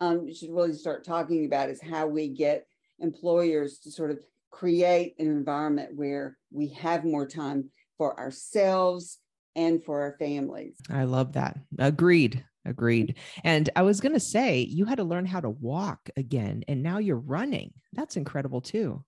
um, 0.00 0.32
should 0.34 0.50
really 0.50 0.74
start 0.74 1.04
talking 1.04 1.46
about 1.46 1.70
is 1.70 1.80
how 1.80 2.06
we 2.06 2.28
get 2.28 2.66
employers 2.98 3.78
to 3.78 3.90
sort 3.90 4.10
of 4.10 4.18
create 4.50 5.14
an 5.18 5.26
environment 5.26 5.90
where 5.94 6.36
we 6.50 6.68
have 6.68 7.04
more 7.04 7.26
time 7.26 7.70
for 8.02 8.18
ourselves 8.18 9.20
and 9.54 9.80
for 9.84 10.00
our 10.00 10.16
families. 10.18 10.74
I 10.90 11.04
love 11.04 11.34
that. 11.34 11.56
Agreed. 11.78 12.44
Agreed. 12.64 13.14
And 13.44 13.70
I 13.76 13.82
was 13.82 14.00
going 14.00 14.14
to 14.14 14.18
say, 14.18 14.58
you 14.58 14.86
had 14.86 14.96
to 14.96 15.04
learn 15.04 15.24
how 15.24 15.38
to 15.38 15.50
walk 15.50 16.10
again, 16.16 16.64
and 16.66 16.82
now 16.82 16.98
you're 16.98 17.16
running. 17.16 17.72
That's 17.92 18.16
incredible, 18.16 18.60
too. 18.60 19.04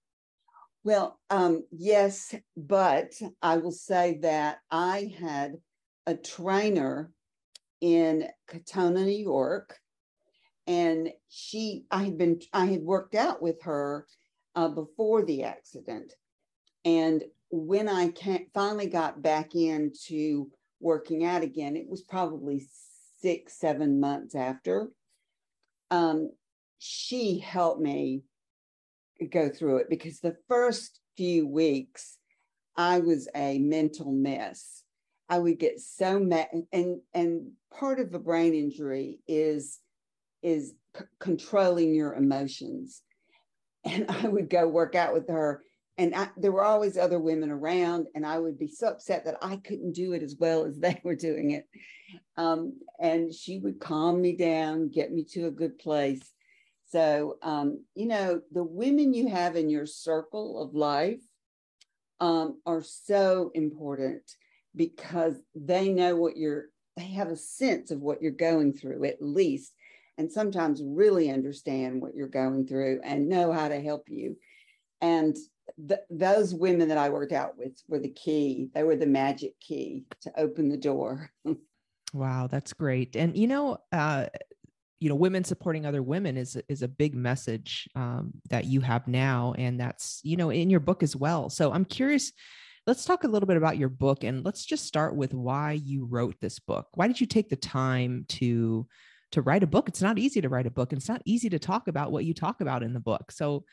Well, 0.84 1.18
um, 1.28 1.64
yes, 1.72 2.32
but 2.56 3.14
I 3.42 3.56
will 3.56 3.72
say 3.72 4.18
that 4.22 4.58
I 4.70 5.12
had 5.18 5.56
a 6.06 6.14
trainer 6.14 7.10
in 7.80 8.28
Katonah, 8.48 9.06
New 9.06 9.10
York, 9.10 9.76
and 10.68 11.10
she, 11.28 11.86
I 11.90 12.04
had 12.04 12.16
been, 12.16 12.38
I 12.52 12.66
had 12.66 12.82
worked 12.82 13.16
out 13.16 13.42
with 13.42 13.60
her 13.62 14.06
uh, 14.54 14.68
before 14.68 15.24
the 15.24 15.42
accident, 15.42 16.12
and 16.84 17.24
when 17.54 17.88
I 17.88 18.12
finally 18.52 18.86
got 18.86 19.22
back 19.22 19.54
into 19.54 20.50
working 20.80 21.24
out 21.24 21.42
again, 21.42 21.76
it 21.76 21.88
was 21.88 22.02
probably 22.02 22.66
six, 23.20 23.54
seven 23.58 24.00
months 24.00 24.34
after. 24.34 24.88
Um, 25.90 26.30
she 26.78 27.38
helped 27.38 27.80
me 27.80 28.22
go 29.30 29.48
through 29.48 29.78
it 29.78 29.88
because 29.88 30.18
the 30.18 30.36
first 30.48 31.00
few 31.16 31.46
weeks 31.46 32.18
I 32.76 32.98
was 32.98 33.28
a 33.36 33.58
mental 33.58 34.10
mess. 34.10 34.82
I 35.28 35.38
would 35.38 35.58
get 35.58 35.80
so 35.80 36.18
mad, 36.18 36.48
and 36.72 37.00
and 37.14 37.52
part 37.72 38.00
of 38.00 38.12
a 38.12 38.18
brain 38.18 38.52
injury 38.52 39.20
is 39.28 39.78
is 40.42 40.74
c- 40.96 41.04
controlling 41.20 41.94
your 41.94 42.14
emotions. 42.14 43.00
And 43.86 44.06
I 44.08 44.28
would 44.28 44.50
go 44.50 44.66
work 44.66 44.94
out 44.94 45.12
with 45.12 45.28
her, 45.28 45.62
and 45.96 46.14
I, 46.14 46.28
there 46.36 46.52
were 46.52 46.64
always 46.64 46.98
other 46.98 47.20
women 47.20 47.50
around, 47.50 48.08
and 48.14 48.26
I 48.26 48.38
would 48.38 48.58
be 48.58 48.66
so 48.66 48.88
upset 48.88 49.24
that 49.24 49.36
I 49.40 49.56
couldn't 49.56 49.92
do 49.92 50.12
it 50.12 50.22
as 50.22 50.36
well 50.38 50.64
as 50.64 50.78
they 50.80 51.00
were 51.04 51.14
doing 51.14 51.52
it. 51.52 51.68
Um, 52.36 52.80
and 53.00 53.32
she 53.32 53.58
would 53.58 53.80
calm 53.80 54.20
me 54.20 54.36
down, 54.36 54.88
get 54.88 55.12
me 55.12 55.24
to 55.30 55.46
a 55.46 55.52
good 55.52 55.78
place. 55.78 56.32
So, 56.90 57.38
um, 57.42 57.84
you 57.94 58.06
know, 58.06 58.40
the 58.52 58.62
women 58.62 59.14
you 59.14 59.28
have 59.28 59.56
in 59.56 59.68
your 59.68 59.86
circle 59.86 60.62
of 60.62 60.74
life 60.74 61.20
um, 62.20 62.60
are 62.66 62.82
so 62.82 63.50
important 63.54 64.22
because 64.76 65.36
they 65.54 65.88
know 65.88 66.16
what 66.16 66.36
you're, 66.36 66.66
they 66.96 67.06
have 67.06 67.28
a 67.28 67.36
sense 67.36 67.90
of 67.90 68.00
what 68.00 68.22
you're 68.22 68.30
going 68.30 68.72
through 68.72 69.04
at 69.04 69.22
least, 69.22 69.72
and 70.18 70.30
sometimes 70.30 70.82
really 70.84 71.30
understand 71.30 72.00
what 72.00 72.14
you're 72.14 72.28
going 72.28 72.66
through 72.66 73.00
and 73.02 73.28
know 73.28 73.52
how 73.52 73.68
to 73.68 73.80
help 73.80 74.08
you. 74.08 74.36
And 75.00 75.36
th- 75.88 76.00
those 76.10 76.54
women 76.54 76.88
that 76.88 76.98
I 76.98 77.08
worked 77.08 77.32
out 77.32 77.56
with 77.56 77.82
were 77.88 77.98
the 77.98 78.10
key. 78.10 78.68
They 78.74 78.82
were 78.82 78.96
the 78.96 79.06
magic 79.06 79.58
key 79.60 80.04
to 80.22 80.32
open 80.38 80.68
the 80.68 80.76
door. 80.76 81.30
wow, 82.12 82.46
that's 82.46 82.72
great. 82.72 83.16
And 83.16 83.36
you 83.36 83.46
know, 83.46 83.78
uh, 83.92 84.26
you 85.00 85.08
know, 85.08 85.14
women 85.14 85.44
supporting 85.44 85.86
other 85.86 86.02
women 86.02 86.36
is 86.36 86.56
is 86.68 86.82
a 86.82 86.88
big 86.88 87.14
message 87.14 87.88
um, 87.94 88.32
that 88.50 88.64
you 88.64 88.80
have 88.80 89.06
now, 89.08 89.54
and 89.58 89.78
that's 89.78 90.20
you 90.22 90.36
know 90.36 90.50
in 90.50 90.70
your 90.70 90.80
book 90.80 91.02
as 91.02 91.16
well. 91.16 91.50
So 91.50 91.72
I'm 91.72 91.84
curious. 91.84 92.32
Let's 92.86 93.06
talk 93.06 93.24
a 93.24 93.28
little 93.28 93.46
bit 93.46 93.56
about 93.56 93.78
your 93.78 93.88
book, 93.88 94.24
and 94.24 94.44
let's 94.44 94.64
just 94.64 94.84
start 94.84 95.16
with 95.16 95.32
why 95.32 95.72
you 95.72 96.04
wrote 96.04 96.36
this 96.40 96.58
book. 96.58 96.88
Why 96.92 97.06
did 97.06 97.18
you 97.18 97.26
take 97.26 97.48
the 97.48 97.56
time 97.56 98.26
to 98.28 98.86
to 99.32 99.42
write 99.42 99.62
a 99.62 99.66
book? 99.66 99.88
It's 99.88 100.02
not 100.02 100.18
easy 100.18 100.42
to 100.42 100.50
write 100.50 100.66
a 100.66 100.70
book, 100.70 100.92
and 100.92 100.98
it's 100.98 101.08
not 101.08 101.22
easy 101.24 101.48
to 101.48 101.58
talk 101.58 101.88
about 101.88 102.12
what 102.12 102.26
you 102.26 102.34
talk 102.34 102.60
about 102.60 102.82
in 102.82 102.92
the 102.92 103.00
book. 103.00 103.32
So 103.32 103.64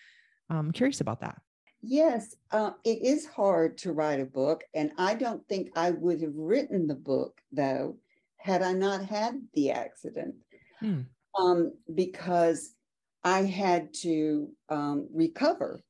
I'm 0.49 0.71
curious 0.71 1.01
about 1.01 1.21
that. 1.21 1.41
Yes, 1.81 2.35
uh, 2.51 2.71
it 2.83 3.01
is 3.01 3.25
hard 3.25 3.77
to 3.79 3.91
write 3.91 4.19
a 4.19 4.25
book. 4.25 4.63
And 4.73 4.91
I 4.97 5.15
don't 5.15 5.47
think 5.47 5.69
I 5.75 5.91
would 5.91 6.21
have 6.21 6.35
written 6.35 6.87
the 6.87 6.95
book, 6.95 7.41
though, 7.51 7.97
had 8.37 8.61
I 8.61 8.73
not 8.73 9.05
had 9.05 9.41
the 9.53 9.71
accident. 9.71 10.35
Hmm. 10.79 11.01
Um, 11.39 11.73
because 11.93 12.75
I 13.23 13.43
had 13.43 13.93
to 14.01 14.49
um, 14.69 15.07
recover. 15.13 15.81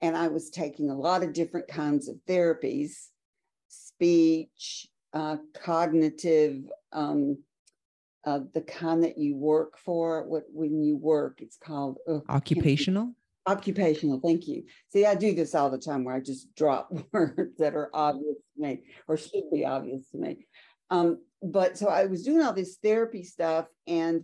And 0.00 0.16
I 0.16 0.28
was 0.28 0.50
taking 0.50 0.90
a 0.90 0.98
lot 0.98 1.22
of 1.22 1.32
different 1.32 1.68
kinds 1.68 2.08
of 2.08 2.16
therapies 2.28 3.08
speech, 3.68 4.86
uh, 5.14 5.36
cognitive, 5.54 6.64
um, 6.92 7.38
uh, 8.24 8.40
the 8.52 8.60
kind 8.60 9.02
that 9.04 9.18
you 9.18 9.36
work 9.36 9.78
for. 9.78 10.24
What 10.26 10.44
when 10.52 10.82
you 10.82 10.96
work, 10.96 11.40
it's 11.40 11.56
called 11.56 11.98
uh, 12.08 12.18
occupational 12.28 13.14
Occupational, 13.46 14.20
thank 14.20 14.46
you. 14.46 14.64
See, 14.88 15.04
I 15.04 15.14
do 15.14 15.34
this 15.34 15.54
all 15.54 15.70
the 15.70 15.78
time 15.78 16.04
where 16.04 16.14
I 16.14 16.20
just 16.20 16.54
drop 16.54 16.92
words 17.12 17.56
that 17.58 17.74
are 17.74 17.90
obvious 17.92 18.36
to 18.54 18.62
me 18.62 18.82
or 19.08 19.16
should 19.16 19.50
be 19.52 19.66
obvious 19.66 20.08
to 20.10 20.18
me. 20.18 20.46
Um, 20.90 21.18
but 21.42 21.76
so 21.76 21.88
I 21.88 22.06
was 22.06 22.22
doing 22.22 22.42
all 22.42 22.52
this 22.52 22.76
therapy 22.76 23.24
stuff 23.24 23.66
and 23.86 24.22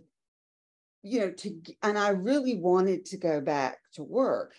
you 1.01 1.19
know 1.19 1.31
to 1.31 1.61
and 1.81 1.97
I 1.97 2.09
really 2.09 2.55
wanted 2.55 3.05
to 3.07 3.17
go 3.17 3.41
back 3.41 3.77
to 3.93 4.03
work. 4.03 4.53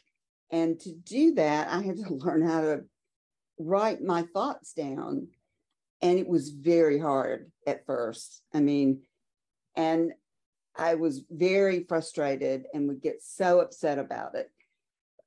And 0.53 0.81
to 0.81 0.93
do 0.93 1.35
that, 1.35 1.69
I 1.69 1.81
had 1.81 1.97
to 1.97 2.15
learn 2.15 2.47
how 2.47 2.61
to 2.61 2.85
write 3.59 4.03
my 4.03 4.23
thoughts 4.35 4.73
down. 4.73 5.29
And 6.03 6.19
it 6.19 6.27
was 6.27 6.51
very 6.51 6.99
hard 6.99 7.51
at 7.67 7.87
first. 7.87 8.43
I 8.55 8.61
mean, 8.61 9.03
and 9.77 10.13
I 10.81 10.95
was 10.95 11.23
very 11.31 11.85
frustrated 11.85 12.65
and 12.73 12.89
would 12.89 13.03
get 13.03 13.23
so 13.23 13.61
upset 13.61 13.99
about 13.99 14.35
it. 14.35 14.51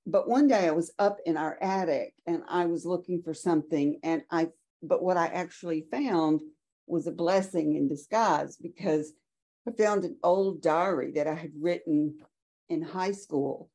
But 0.08 0.28
one 0.28 0.48
day 0.48 0.68
I 0.68 0.72
was 0.72 0.92
up 0.98 1.20
in 1.28 1.38
our 1.38 1.60
attic 1.62 2.16
and 2.26 2.42
I 2.50 2.66
was 2.66 2.88
looking 2.88 3.22
for 3.22 3.36
something 3.36 4.00
and 4.04 4.24
I 4.32 4.50
but 4.82 5.04
what 5.04 5.16
I 5.16 5.28
actually 5.28 5.86
found 5.92 6.42
was 6.88 7.06
a 7.06 7.12
blessing 7.12 7.76
in 7.76 7.88
disguise 7.88 8.58
because 8.58 9.14
I 9.68 9.72
found 9.72 10.04
an 10.04 10.18
old 10.24 10.62
diary 10.62 11.12
that 11.12 11.28
I 11.28 11.36
had 11.36 11.52
written 11.58 12.18
in 12.68 12.82
high 12.82 13.14
school 13.14 13.70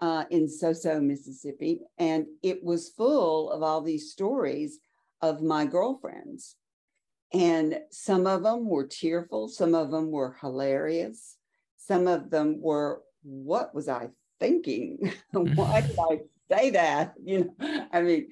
uh, 0.00 0.24
in 0.28 0.48
Soso, 0.48 1.00
Mississippi, 1.00 1.80
and 1.96 2.26
it 2.42 2.62
was 2.62 2.90
full 2.90 3.50
of 3.50 3.62
all 3.62 3.80
these 3.80 4.10
stories 4.10 4.80
of 5.22 5.40
my 5.40 5.64
girlfriends 5.64 6.56
and 7.32 7.80
some 7.90 8.26
of 8.26 8.42
them 8.42 8.68
were 8.68 8.86
tearful, 8.86 9.48
some 9.48 9.74
of 9.74 9.90
them 9.90 10.10
were 10.10 10.36
hilarious, 10.40 11.36
some 11.76 12.06
of 12.06 12.30
them 12.30 12.60
were, 12.60 13.02
what 13.22 13.74
was 13.74 13.88
I 13.88 14.08
thinking? 14.38 15.12
Why 15.32 15.80
did 15.80 15.98
I 15.98 16.20
say 16.50 16.70
that? 16.70 17.14
You 17.24 17.54
know, 17.58 17.86
I 17.92 18.02
mean, 18.02 18.28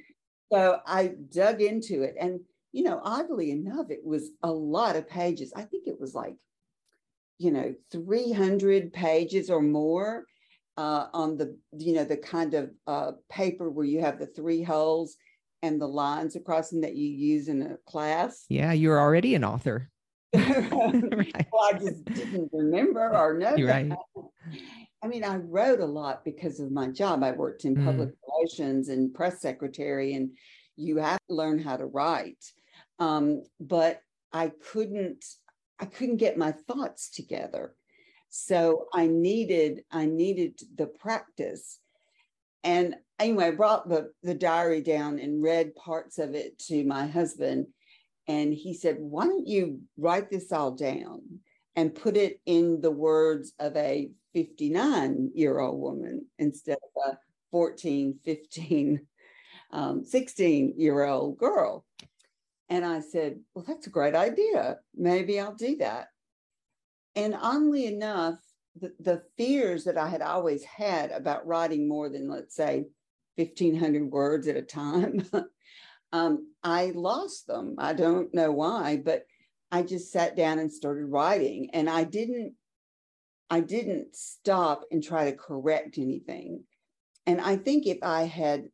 so 0.53 0.81
I 0.87 1.15
dug 1.33 1.63
into 1.63 2.03
it. 2.03 2.17
And, 2.21 2.41
you 2.73 2.83
know, 2.83 3.01
oddly 3.03 3.51
enough, 3.51 3.91
it 3.91 4.05
was 4.05 4.31
a 4.43 4.51
lot 4.51 4.97
of 4.97 5.09
pages. 5.09 5.53
I 5.55 5.63
think 5.63 5.87
it 5.87 6.01
was 6.01 6.15
like, 6.15 6.37
you 7.39 7.51
know, 7.51 7.75
300 7.91 8.93
pages 8.93 9.49
or 9.49 9.63
more 9.63 10.27
uh, 10.77 11.07
on 11.15 11.37
the, 11.37 11.57
you 11.73 11.95
know, 11.95 12.05
the 12.05 12.17
kind 12.17 12.55
of 12.55 12.71
uh, 12.87 13.13
paper 13.31 13.71
where 13.71 13.87
you 13.87 14.01
have 14.01 14.19
the 14.19 14.27
three 14.27 14.63
holes 14.63 15.17
and 15.63 15.81
the 15.81 15.87
lines 15.87 16.37
across 16.37 16.71
them 16.71 16.81
that 16.83 16.97
you 16.97 17.09
use 17.09 17.49
in 17.49 17.63
a 17.63 17.77
class. 17.87 18.45
Yeah, 18.49 18.73
you're 18.73 18.99
already 18.99 19.35
an 19.35 19.45
author. 19.45 19.91
right. 20.35 21.47
Well, 21.53 21.69
I 21.75 21.79
just 21.79 22.05
didn't 22.05 22.51
remember 22.53 23.15
or 23.17 23.37
know. 23.37 23.55
Right. 23.57 23.91
I 25.03 25.07
mean, 25.07 25.25
I 25.25 25.37
wrote 25.37 25.81
a 25.81 25.87
lot 25.87 26.25
because 26.25 26.61
of 26.61 26.71
my 26.71 26.89
job. 26.89 27.23
I 27.23 27.33
worked 27.33 27.65
in 27.65 27.77
mm. 27.77 27.85
public 27.85 28.11
relations 28.29 28.89
and 28.89 29.13
press 29.13 29.41
secretary, 29.41 30.15
and 30.15 30.31
you 30.77 30.99
have 30.99 31.19
to 31.29 31.35
learn 31.35 31.59
how 31.59 31.77
to 31.77 31.87
write. 31.87 32.45
Um, 32.99 33.43
but 33.59 34.03
I 34.33 34.53
couldn't, 34.73 35.25
I 35.81 35.87
couldn't 35.87 36.19
get 36.19 36.39
my 36.39 36.53
thoughts 36.53 37.11
together. 37.11 37.75
So 38.29 38.87
I 38.95 39.07
needed, 39.07 39.83
I 39.91 40.07
needed 40.07 40.61
the 40.77 40.87
practice. 40.87 41.81
And 42.63 42.95
anyway, 43.21 43.47
I 43.47 43.51
brought 43.53 43.89
the, 43.89 44.13
the 44.23 44.35
diary 44.35 44.83
down 44.83 45.19
and 45.19 45.43
read 45.43 45.75
parts 45.75 46.19
of 46.19 46.35
it 46.35 46.59
to 46.67 46.85
my 46.85 47.07
husband. 47.07 47.67
And 48.29 48.53
he 48.53 48.75
said, 48.75 48.97
Why 48.99 49.27
don't 49.27 49.47
you 49.47 49.81
write 49.97 50.31
this 50.31 50.53
all 50.53 50.73
down? 50.73 51.41
and 51.77 51.95
put 51.95 52.17
it 52.17 52.41
in 52.47 52.81
the 52.81 52.91
words 52.91 53.53
of 53.59 53.77
a 53.77 54.11
59 54.35 55.31
year 55.35 55.59
old 55.59 55.81
woman 55.81 56.27
instead 56.39 56.77
of 56.77 57.13
a 57.13 57.19
14, 57.51 58.19
15, 58.25 59.01
um, 59.73 60.05
16 60.05 60.75
year 60.77 61.05
old 61.05 61.39
girl. 61.39 61.85
And 62.69 62.85
I 62.85 63.01
said, 63.01 63.41
Well, 63.55 63.65
that's 63.67 63.87
a 63.87 63.91
great 63.91 64.15
idea. 64.15 64.79
Maybe 64.95 65.41
I'll 65.41 65.55
do 65.55 65.77
that. 65.79 66.09
And 67.17 67.35
oddly 67.41 67.87
enough, 67.87 68.37
the, 68.81 68.93
the 69.01 69.23
fears 69.37 69.85
that 69.85 69.99
I 69.99 70.09
had 70.09 70.23
always 70.23 70.63
had 70.65 71.11
about 71.11 71.47
writing 71.47 71.89
more 71.89 72.09
than, 72.09 72.29
let's 72.29 72.55
say, 72.55 72.85
1,500 73.43 74.11
words 74.11 74.49
at 74.49 74.57
a 74.57 74.63
time, 74.63 75.25
um, 76.13 76.49
I 76.63 76.93
lost 76.95 77.47
them. 77.47 77.77
I 77.79 77.93
don't 77.93 78.33
know 78.35 78.53
why, 78.53 79.01
but 79.05 79.25
I 79.73 79.83
just 79.83 80.13
sat 80.13 80.37
down 80.37 80.59
and 80.59 80.73
started 80.73 81.07
writing. 81.07 81.71
And 81.73 81.89
I 81.89 82.05
didn't, 82.05 82.55
I 83.49 83.61
didn't 83.61 84.17
stop 84.17 84.85
and 84.91 85.03
try 85.03 85.31
to 85.31 85.37
correct 85.37 85.99
anything. 85.99 86.65
And 87.27 87.41
I 87.41 87.57
think 87.57 87.87
if 87.87 87.99
I 88.03 88.23
had 88.23 88.69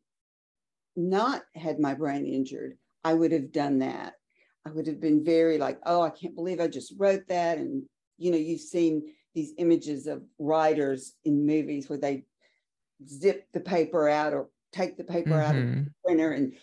not 0.95 1.43
had 1.55 1.79
my 1.79 1.93
brain 1.93 2.25
injured, 2.25 2.77
I 3.03 3.13
would 3.13 3.31
have 3.31 3.51
done 3.51 3.79
that. 3.79 4.13
I 4.65 4.71
would 4.71 4.87
have 4.87 4.99
been 4.99 5.23
very 5.23 5.57
like, 5.57 5.79
oh, 5.85 6.01
I 6.01 6.09
can't 6.09 6.35
believe 6.35 6.59
I 6.59 6.67
just 6.67 6.93
wrote 6.97 7.27
that. 7.29 7.57
And, 7.57 7.83
you 8.17 8.31
know, 8.31 8.37
you've 8.37 8.61
seen 8.61 9.13
these 9.33 9.53
images 9.57 10.07
of 10.07 10.23
writers 10.39 11.13
in 11.23 11.45
movies 11.45 11.87
where 11.87 11.99
they 11.99 12.25
zip 13.07 13.47
the 13.53 13.59
paper 13.59 14.09
out 14.09 14.33
or 14.33 14.49
take 14.71 14.97
the 14.97 15.03
paper 15.03 15.31
mm-hmm. 15.31 15.49
out 15.49 15.55
of 15.55 15.63
the 15.63 15.91
printer 16.03 16.31
and 16.31 16.53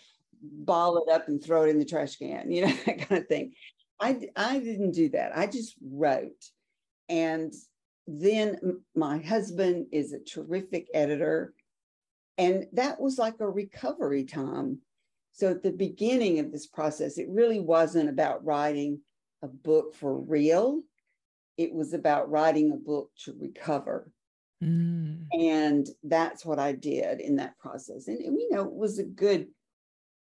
ball 0.41 0.97
it 0.97 1.11
up 1.11 1.27
and 1.27 1.43
throw 1.43 1.63
it 1.63 1.69
in 1.69 1.79
the 1.79 1.85
trash 1.85 2.17
can, 2.17 2.51
you 2.51 2.65
know, 2.65 2.73
that 2.85 3.07
kind 3.07 3.21
of 3.21 3.27
thing. 3.27 3.53
I, 3.99 4.19
I 4.35 4.59
didn't 4.59 4.91
do 4.91 5.09
that. 5.09 5.37
I 5.37 5.47
just 5.47 5.75
wrote. 5.81 6.43
And 7.07 7.53
then 8.07 8.81
my 8.95 9.19
husband 9.19 9.87
is 9.91 10.13
a 10.13 10.19
terrific 10.19 10.87
editor. 10.93 11.53
And 12.37 12.67
that 12.73 12.99
was 12.99 13.17
like 13.17 13.35
a 13.39 13.49
recovery 13.49 14.25
time. 14.25 14.79
So 15.31 15.51
at 15.51 15.63
the 15.63 15.71
beginning 15.71 16.39
of 16.39 16.51
this 16.51 16.67
process, 16.67 17.17
it 17.17 17.29
really 17.29 17.59
wasn't 17.59 18.09
about 18.09 18.45
writing 18.45 18.99
a 19.41 19.47
book 19.47 19.95
for 19.95 20.17
real 20.17 20.81
it 21.57 21.73
was 21.73 21.93
about 21.93 22.29
writing 22.29 22.71
a 22.71 22.75
book 22.75 23.11
to 23.23 23.35
recover. 23.39 24.11
Mm. 24.63 25.27
And 25.33 25.87
that's 26.03 26.45
what 26.45 26.59
I 26.59 26.71
did 26.71 27.19
in 27.19 27.37
that 27.37 27.57
process. 27.59 28.07
And, 28.07 28.19
and, 28.19 28.39
you 28.39 28.49
know, 28.51 28.63
it 28.63 28.73
was 28.73 28.99
a 28.99 29.03
good 29.03 29.47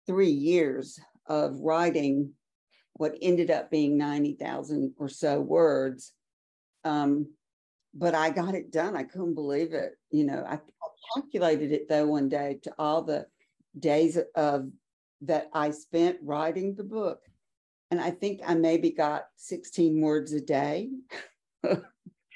three 0.08 0.32
years 0.32 1.00
of 1.28 1.60
writing 1.60 2.32
what 2.94 3.18
ended 3.22 3.50
up 3.50 3.72
being 3.72 3.98
90,000 3.98 4.94
or 4.98 5.10
so 5.10 5.40
words. 5.40 6.14
Um, 6.84 7.28
but 7.94 8.16
I 8.16 8.30
got 8.30 8.56
it 8.56 8.72
done. 8.72 8.96
I 8.96 9.04
couldn't 9.04 9.36
believe 9.36 9.74
it. 9.74 9.94
You 10.12 10.26
know, 10.26 10.46
I, 10.48 10.56
I 10.56 10.60
calculated 11.16 11.72
it 11.72 11.90
though 11.90 12.08
one 12.08 12.30
day 12.30 12.60
to 12.64 12.74
all 12.78 13.02
the 13.02 13.26
days 13.78 14.18
of 14.36 14.70
that 15.22 15.50
I 15.54 15.72
spent 15.72 16.18
writing 16.24 16.76
the 16.76 16.84
book 16.84 17.22
and 17.92 18.00
I 18.00 18.12
think 18.12 18.40
I 18.46 18.56
maybe 18.56 18.92
got 18.92 19.26
16 19.36 20.00
words 20.00 20.32
a 20.32 20.40
day. 20.40 20.90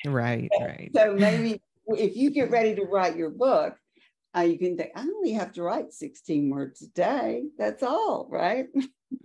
right, 0.06 0.50
right. 0.60 0.92
So 0.94 1.13
maybe 1.13 1.62
if 1.88 2.15
you 2.15 2.30
get 2.32 2.51
ready 2.51 2.75
to 2.75 2.84
write 2.84 3.15
your 3.15 3.30
book, 3.30 3.75
uh, 4.36 4.42
you 4.42 4.58
can 4.58 4.75
think, 4.77 4.92
I 4.96 5.01
only 5.01 5.32
have 5.34 5.54
to 5.54 5.63
write 5.63 5.94
16 5.94 6.50
words 6.50 6.82
a 6.82 6.88
day. 6.89 7.44
That's 7.58 7.84
all, 7.84 8.27
right? 8.30 8.68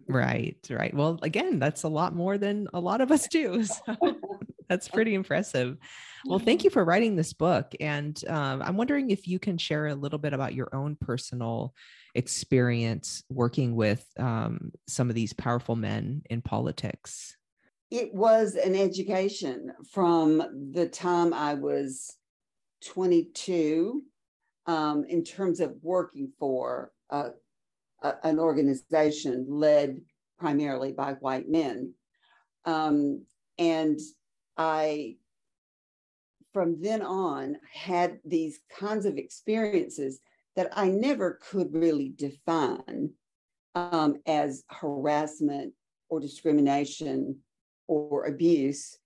right, 0.08 0.56
right. 0.70 0.94
Well, 0.94 1.18
again, 1.22 1.58
that's 1.58 1.82
a 1.82 1.88
lot 1.88 2.14
more 2.14 2.38
than 2.38 2.68
a 2.72 2.80
lot 2.80 3.00
of 3.00 3.10
us 3.10 3.26
do. 3.28 3.64
So 3.86 3.96
that's 4.68 4.88
pretty 4.88 5.14
impressive. 5.14 5.78
Well, 6.26 6.38
thank 6.38 6.62
you 6.62 6.70
for 6.70 6.84
writing 6.84 7.16
this 7.16 7.32
book. 7.32 7.72
And 7.80 8.22
um, 8.28 8.62
I'm 8.62 8.76
wondering 8.76 9.10
if 9.10 9.26
you 9.26 9.40
can 9.40 9.58
share 9.58 9.88
a 9.88 9.96
little 9.96 10.18
bit 10.20 10.32
about 10.32 10.54
your 10.54 10.72
own 10.72 10.94
personal 10.94 11.74
experience 12.14 13.22
working 13.28 13.74
with 13.74 14.04
um, 14.18 14.72
some 14.86 15.08
of 15.08 15.14
these 15.14 15.32
powerful 15.32 15.76
men 15.76 16.22
in 16.30 16.42
politics? 16.42 17.36
It 17.90 18.14
was 18.14 18.54
an 18.54 18.74
education 18.76 19.72
from 19.90 20.70
the 20.72 20.88
time 20.88 21.34
I 21.34 21.54
was 21.54 22.16
22 22.84 24.02
um, 24.66 25.04
in 25.04 25.24
terms 25.24 25.60
of 25.60 25.74
working 25.82 26.32
for 26.38 26.92
a, 27.10 27.30
a, 28.02 28.14
an 28.24 28.38
organization 28.38 29.46
led 29.48 30.00
primarily 30.38 30.92
by 30.92 31.12
white 31.14 31.48
men. 31.48 31.92
Um, 32.64 33.24
and 33.58 33.98
I, 34.56 35.16
from 36.52 36.80
then 36.80 37.02
on, 37.02 37.56
had 37.72 38.18
these 38.24 38.60
kinds 38.78 39.06
of 39.06 39.16
experiences 39.16 40.20
that 40.56 40.70
I 40.72 40.88
never 40.88 41.38
could 41.42 41.72
really 41.72 42.12
define 42.16 43.10
um, 43.74 44.20
as 44.26 44.64
harassment 44.68 45.72
or 46.08 46.20
discrimination 46.20 47.38
or 47.86 48.26
abuse, 48.26 48.98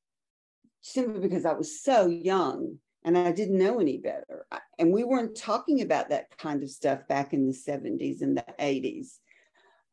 simply 0.80 1.20
because 1.20 1.44
I 1.44 1.52
was 1.52 1.82
so 1.82 2.06
young 2.06 2.78
and 3.04 3.18
I 3.18 3.32
didn't 3.32 3.58
know 3.58 3.80
any 3.80 3.98
better. 3.98 4.46
And 4.78 4.92
we 4.92 5.04
weren't 5.04 5.36
talking 5.36 5.82
about 5.82 6.08
that 6.08 6.36
kind 6.38 6.62
of 6.62 6.70
stuff 6.70 7.06
back 7.06 7.32
in 7.32 7.46
the 7.46 7.52
70s 7.52 8.22
and 8.22 8.36
the 8.36 8.46
80s. 8.58 9.18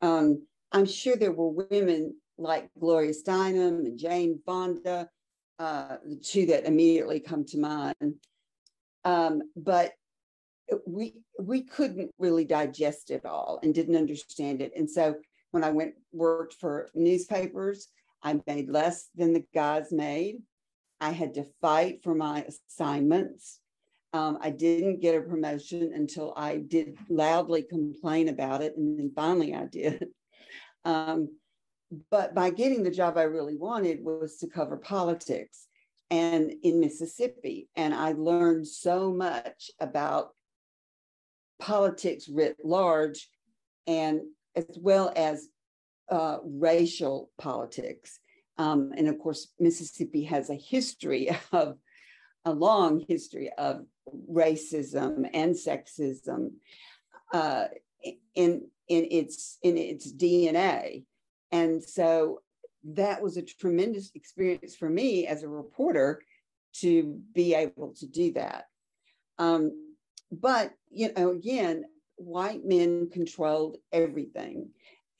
Um, 0.01 0.45
I'm 0.71 0.85
sure 0.85 1.15
there 1.15 1.33
were 1.33 1.49
women 1.49 2.15
like 2.37 2.69
Gloria 2.79 3.11
Steinem 3.11 3.85
and 3.85 3.99
Jane 3.99 4.39
Fonda, 4.45 5.09
uh, 5.59 5.97
the 6.05 6.15
two 6.15 6.45
that 6.47 6.65
immediately 6.65 7.19
come 7.19 7.45
to 7.45 7.59
mind. 7.59 8.15
Um, 9.03 9.41
but 9.55 9.91
we 10.87 11.15
we 11.39 11.63
couldn't 11.63 12.11
really 12.17 12.45
digest 12.45 13.11
it 13.11 13.25
all 13.25 13.59
and 13.61 13.73
didn't 13.73 13.97
understand 13.97 14.61
it. 14.61 14.71
And 14.75 14.89
so 14.89 15.15
when 15.51 15.63
I 15.63 15.71
went 15.71 15.95
worked 16.13 16.55
for 16.55 16.89
newspapers, 16.93 17.89
I 18.23 18.39
made 18.47 18.69
less 18.69 19.09
than 19.15 19.33
the 19.33 19.43
guys 19.53 19.91
made. 19.91 20.37
I 21.01 21.11
had 21.11 21.33
to 21.33 21.45
fight 21.61 22.03
for 22.03 22.13
my 22.13 22.45
assignments. 22.69 23.59
Um, 24.13 24.37
I 24.41 24.51
didn't 24.51 25.01
get 25.01 25.15
a 25.15 25.21
promotion 25.21 25.91
until 25.93 26.33
I 26.37 26.57
did 26.57 26.97
loudly 27.09 27.63
complain 27.63 28.29
about 28.29 28.61
it, 28.61 28.77
and 28.77 28.97
then 28.97 29.11
finally 29.15 29.53
I 29.53 29.65
did. 29.65 30.07
Um, 30.83 31.37
but 32.09 32.33
by 32.33 32.49
getting 32.49 32.81
the 32.81 32.89
job 32.89 33.15
I 33.15 33.21
really 33.21 33.55
wanted 33.55 34.03
was 34.03 34.37
to 34.37 34.47
cover 34.47 34.77
politics 34.77 35.67
and 36.09 36.51
in 36.63 36.79
Mississippi. 36.79 37.69
And 37.75 37.93
I 37.93 38.13
learned 38.13 38.67
so 38.67 39.13
much 39.13 39.69
about 39.79 40.29
politics 41.59 42.27
writ 42.27 42.57
large, 42.63 43.29
and 43.85 44.21
as 44.55 44.65
well 44.79 45.13
as 45.15 45.47
uh, 46.09 46.37
racial 46.43 47.29
politics. 47.37 48.19
Um, 48.61 48.91
and 48.95 49.07
of 49.07 49.17
course, 49.17 49.47
Mississippi 49.59 50.23
has 50.25 50.51
a 50.51 50.55
history 50.55 51.29
of 51.51 51.77
a 52.45 52.53
long 52.53 53.03
history 53.07 53.49
of 53.57 53.85
racism 54.31 55.27
and 55.33 55.55
sexism 55.55 56.51
uh, 57.33 57.65
in 58.35 58.67
in 58.87 59.07
its 59.09 59.57
in 59.63 59.77
its 59.77 60.13
DNA, 60.13 61.05
and 61.51 61.83
so 61.83 62.41
that 62.83 63.21
was 63.21 63.37
a 63.37 63.41
tremendous 63.41 64.11
experience 64.13 64.75
for 64.75 64.89
me 64.89 65.25
as 65.25 65.43
a 65.43 65.47
reporter 65.47 66.21
to 66.73 67.19
be 67.33 67.55
able 67.55 67.93
to 67.93 68.05
do 68.07 68.33
that. 68.33 68.65
Um, 69.39 69.71
but 70.31 70.71
you 70.89 71.11
know 71.13 71.31
again 71.31 71.85
white 72.15 72.63
men 72.63 73.09
controlled 73.11 73.77
everything 73.91 74.69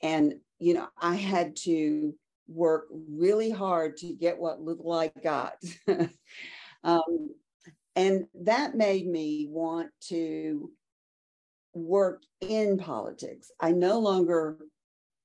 and 0.02 0.34
you 0.58 0.72
know 0.74 0.88
i 1.00 1.16
had 1.16 1.56
to 1.56 2.14
work 2.48 2.86
really 2.90 3.50
hard 3.50 3.96
to 3.98 4.12
get 4.12 4.38
what 4.38 4.60
little 4.60 4.92
i 4.92 5.10
got. 5.22 5.54
Um, 6.84 7.30
and 7.94 8.26
that 8.42 8.74
made 8.74 9.06
me 9.06 9.46
want 9.48 9.90
to 10.08 10.70
work 11.74 12.22
in 12.40 12.78
politics. 12.78 13.50
I 13.60 13.72
no 13.72 13.98
longer 13.98 14.58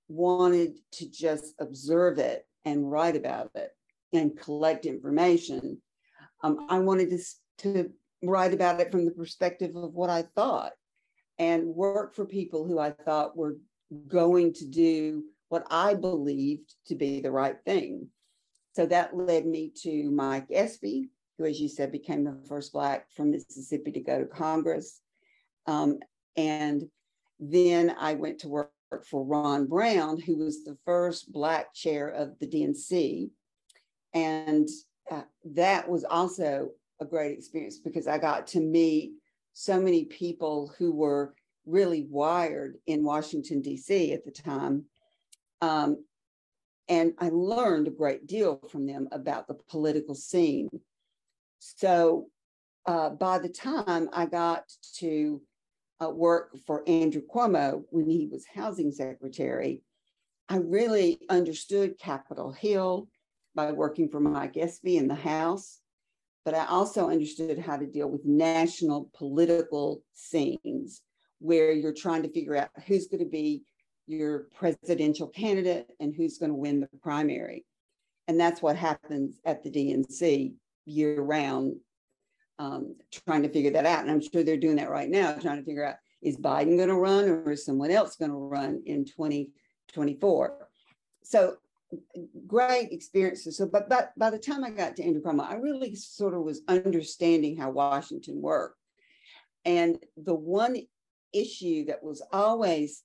wanted 0.08 0.78
to 0.94 1.10
just 1.10 1.54
observe 1.60 2.20
it 2.20 2.46
and 2.66 2.90
write 2.90 3.16
about 3.16 3.52
it 3.56 3.72
and 4.14 4.38
collect 4.38 4.86
information. 4.86 5.82
Um, 6.44 6.68
i 6.70 6.80
wanted 6.80 7.10
to, 7.10 7.20
to 7.64 7.90
write 8.24 8.54
about 8.54 8.80
it 8.80 8.92
from 8.92 9.06
the 9.06 9.12
perspective 9.12 9.76
of 9.76 9.94
what 9.94 10.10
I 10.10 10.24
thought 10.36 10.74
and 11.40 11.68
work 11.68 12.16
for 12.16 12.26
people 12.26 12.66
who 12.66 12.80
I 12.80 12.92
thought 12.92 13.38
were 13.38 13.58
going 14.08 14.54
to 14.54 14.66
do 14.66 15.24
what 15.50 15.66
I 15.70 15.94
believed 15.94 16.76
to 16.88 16.96
be 16.96 17.22
the 17.22 17.32
right 17.32 17.58
thing. 17.66 18.08
So 18.74 18.86
that 18.88 19.16
led 19.16 19.46
me 19.46 19.72
to 19.84 20.12
Mike 20.12 20.48
Espy, 20.52 21.10
who, 21.38 21.46
as 21.46 21.60
you 21.60 21.70
said, 21.70 21.92
became 21.92 22.24
the 22.24 22.38
first 22.48 22.74
Black 22.74 23.12
from 23.12 23.32
Mississippi 23.32 23.92
to 23.92 24.02
go 24.02 24.20
to 24.20 24.26
Congress. 24.26 25.02
Um, 25.66 26.00
and 26.36 26.84
then 27.40 27.96
I 27.98 28.14
went 28.14 28.40
to 28.40 28.50
work 28.50 28.72
for 29.10 29.24
Ron 29.24 29.66
Brown, 29.68 30.20
who 30.20 30.38
was 30.38 30.64
the 30.64 30.78
first 30.86 31.32
Black 31.32 31.74
chair 31.74 32.08
of 32.10 32.38
the 32.40 32.48
DNC. 32.48 33.30
And 34.14 34.68
uh, 35.12 35.24
that 35.54 35.90
was 35.90 36.04
also 36.04 36.70
a 37.00 37.06
great 37.06 37.38
experience 37.38 37.78
because 37.78 38.08
I 38.08 38.18
got 38.18 38.48
to 38.48 38.60
meet 38.60 39.14
so 39.54 39.80
many 39.80 40.06
people 40.06 40.74
who 40.78 40.92
were 40.92 41.34
really 41.66 42.08
wired 42.10 42.78
in 42.88 43.04
Washington, 43.04 43.62
D.C. 43.62 44.14
at 44.14 44.24
the 44.24 44.32
time. 44.32 44.86
Um, 45.62 46.04
and 46.90 47.14
I 47.20 47.30
learned 47.30 47.88
a 47.88 47.92
great 47.92 48.28
deal 48.28 48.62
from 48.72 48.86
them 48.86 49.08
about 49.12 49.48
the 49.48 49.56
political 49.70 50.16
scene. 50.16 50.70
So 51.60 52.28
uh, 52.86 53.10
by 53.10 53.40
the 53.40 53.50
time 53.50 54.10
I 54.14 54.26
got 54.26 54.64
to 54.96 55.42
uh, 56.02 56.10
work 56.10 56.58
for 56.66 56.88
Andrew 56.88 57.22
Cuomo 57.22 57.84
when 57.90 58.10
he 58.10 58.28
was 58.32 58.46
housing 58.54 58.92
secretary, 58.92 59.82
I 60.48 60.58
really 60.58 61.20
understood 61.30 62.00
Capitol 62.00 62.54
Hill 62.54 63.10
by 63.54 63.72
working 63.72 64.08
for 64.08 64.22
Mike 64.22 64.56
Espy 64.56 64.98
in 64.98 65.08
the 65.08 65.16
House, 65.16 65.80
but 66.46 66.54
I 66.54 66.66
also 66.68 67.10
understood 67.10 67.60
how 67.60 67.76
to 67.76 67.86
deal 67.86 68.08
with 68.08 68.24
national 68.24 69.10
political 69.14 70.04
scenes 70.14 71.02
where 71.40 71.72
you're 71.74 71.94
trying 71.94 72.24
to 72.24 72.32
figure 72.32 72.56
out 72.56 72.70
who's 72.86 73.08
going 73.08 73.24
to 73.24 73.30
be 73.30 73.64
your 74.08 74.48
presidential 74.56 75.28
candidate 75.28 75.88
and 76.00 76.14
who's 76.16 76.38
going 76.38 76.52
to 76.52 76.58
win 76.58 76.80
the 76.80 76.90
primary. 77.02 77.66
And 78.28 78.40
that's 78.40 78.62
what 78.62 78.76
happens 78.76 79.40
at 79.46 79.64
the 79.64 79.70
DNC 79.70 80.54
year 80.86 81.22
round, 81.22 81.76
um, 82.60 82.96
trying 83.12 83.44
to 83.44 83.50
figure 83.50 83.72
that 83.72 83.86
out. 83.86 84.02
And 84.02 84.12
I'm 84.12 84.22
sure 84.22 84.44
they're 84.44 84.58
doing 84.58 84.78
that 84.78 84.90
right 84.90 85.10
now, 85.10 85.34
trying 85.34 85.60
to 85.60 85.66
figure 85.66 85.86
out 85.86 85.96
is 86.22 86.38
Biden 86.38 86.78
going 86.78 86.90
to 86.90 86.96
run 86.96 87.30
or 87.30 87.52
is 87.52 87.64
someone 87.64 87.92
else 87.92 88.16
going 88.16 88.32
to 88.32 88.38
run 88.38 88.82
in 88.86 89.06
2024? 89.06 90.68
So 91.24 91.58
great 92.48 92.92
experiences. 92.92 93.58
So, 93.58 93.68
but, 93.68 93.88
but 93.88 94.14
by 94.18 94.30
the 94.30 94.40
time 94.40 94.64
I 94.64 94.72
got 94.72 94.96
to 94.96 95.04
Andrew 95.04 95.22
Cuomo, 95.22 95.48
I 95.48 95.56
really 95.56 95.96
sort 95.96 96.34
of 96.34 96.42
was 96.42 96.62
understanding 96.68 97.56
how 97.58 97.70
Washington 97.70 98.42
worked. 98.42 98.80
And 99.64 100.00
the 100.16 100.34
one 100.34 100.78
issue 101.34 101.86
that 101.86 102.04
was 102.04 102.22
always 102.32 103.04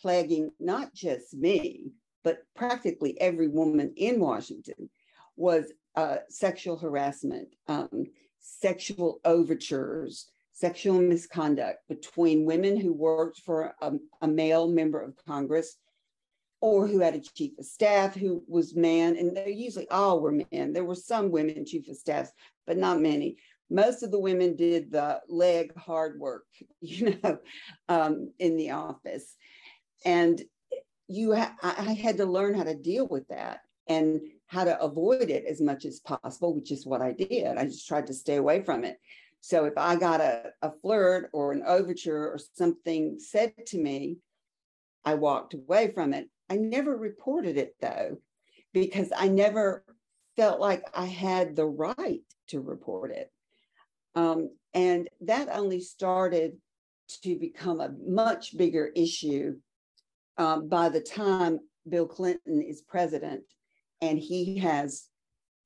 plaguing 0.00 0.50
not 0.60 0.94
just 0.94 1.34
me, 1.34 1.92
but 2.24 2.38
practically 2.54 3.20
every 3.20 3.48
woman 3.48 3.92
in 3.96 4.20
Washington 4.20 4.90
was 5.36 5.72
uh, 5.94 6.16
sexual 6.28 6.76
harassment, 6.76 7.48
um, 7.68 8.04
sexual 8.40 9.20
overtures, 9.24 10.30
sexual 10.52 11.00
misconduct 11.00 11.78
between 11.88 12.46
women 12.46 12.76
who 12.76 12.92
worked 12.92 13.40
for 13.40 13.74
a, 13.80 13.92
a, 14.22 14.28
male 14.28 14.68
member 14.68 15.00
of 15.00 15.16
Congress 15.26 15.76
or 16.60 16.86
who 16.86 17.00
had 17.00 17.14
a 17.14 17.20
chief 17.20 17.52
of 17.58 17.64
staff 17.66 18.14
who 18.14 18.42
was 18.48 18.74
man, 18.74 19.16
and 19.16 19.36
they 19.36 19.50
usually 19.50 19.88
all 19.90 20.20
were 20.20 20.42
men. 20.50 20.72
There 20.72 20.84
were 20.84 20.94
some 20.94 21.30
women 21.30 21.66
chief 21.66 21.88
of 21.88 21.96
staffs, 21.96 22.32
but 22.66 22.78
not 22.78 23.00
many 23.00 23.36
most 23.70 24.02
of 24.02 24.10
the 24.10 24.18
women 24.18 24.56
did 24.56 24.90
the 24.90 25.20
leg 25.28 25.76
hard 25.76 26.18
work, 26.18 26.46
you 26.80 27.18
know, 27.22 27.38
um, 27.88 28.32
in 28.38 28.56
the 28.56 28.70
office. 28.70 29.36
And 30.04 30.42
you, 31.08 31.34
ha- 31.34 31.56
I 31.62 31.92
had 31.92 32.16
to 32.18 32.26
learn 32.26 32.54
how 32.54 32.64
to 32.64 32.74
deal 32.74 33.06
with 33.06 33.28
that 33.28 33.60
and 33.88 34.20
how 34.46 34.64
to 34.64 34.80
avoid 34.80 35.30
it 35.30 35.44
as 35.44 35.60
much 35.60 35.84
as 35.84 36.00
possible, 36.00 36.54
which 36.54 36.72
is 36.72 36.86
what 36.86 37.02
I 37.02 37.12
did. 37.12 37.56
I 37.56 37.64
just 37.64 37.86
tried 37.86 38.06
to 38.08 38.14
stay 38.14 38.36
away 38.36 38.62
from 38.62 38.84
it. 38.84 38.98
So 39.40 39.64
if 39.64 39.74
I 39.76 39.96
got 39.96 40.20
a, 40.20 40.50
a 40.62 40.72
flirt 40.82 41.30
or 41.32 41.52
an 41.52 41.62
overture 41.66 42.28
or 42.28 42.38
something 42.54 43.18
said 43.18 43.52
to 43.66 43.78
me, 43.78 44.18
I 45.04 45.14
walked 45.14 45.54
away 45.54 45.92
from 45.92 46.12
it. 46.14 46.28
I 46.50 46.56
never 46.56 46.96
reported 46.96 47.56
it 47.56 47.76
though, 47.80 48.18
because 48.72 49.12
I 49.16 49.28
never 49.28 49.84
felt 50.36 50.60
like 50.60 50.84
I 50.94 51.06
had 51.06 51.54
the 51.54 51.66
right 51.66 52.22
to 52.48 52.60
report 52.60 53.12
it. 53.12 53.30
Um, 54.14 54.50
and 54.74 55.08
that 55.22 55.48
only 55.50 55.80
started 55.80 56.56
to 57.22 57.38
become 57.38 57.80
a 57.80 57.94
much 58.04 58.56
bigger 58.56 58.90
issue 58.96 59.56
um, 60.38 60.68
by 60.68 60.88
the 60.88 61.00
time 61.00 61.60
Bill 61.88 62.06
Clinton 62.06 62.62
is 62.62 62.82
president, 62.82 63.42
and 64.00 64.18
he 64.18 64.58
has, 64.58 65.06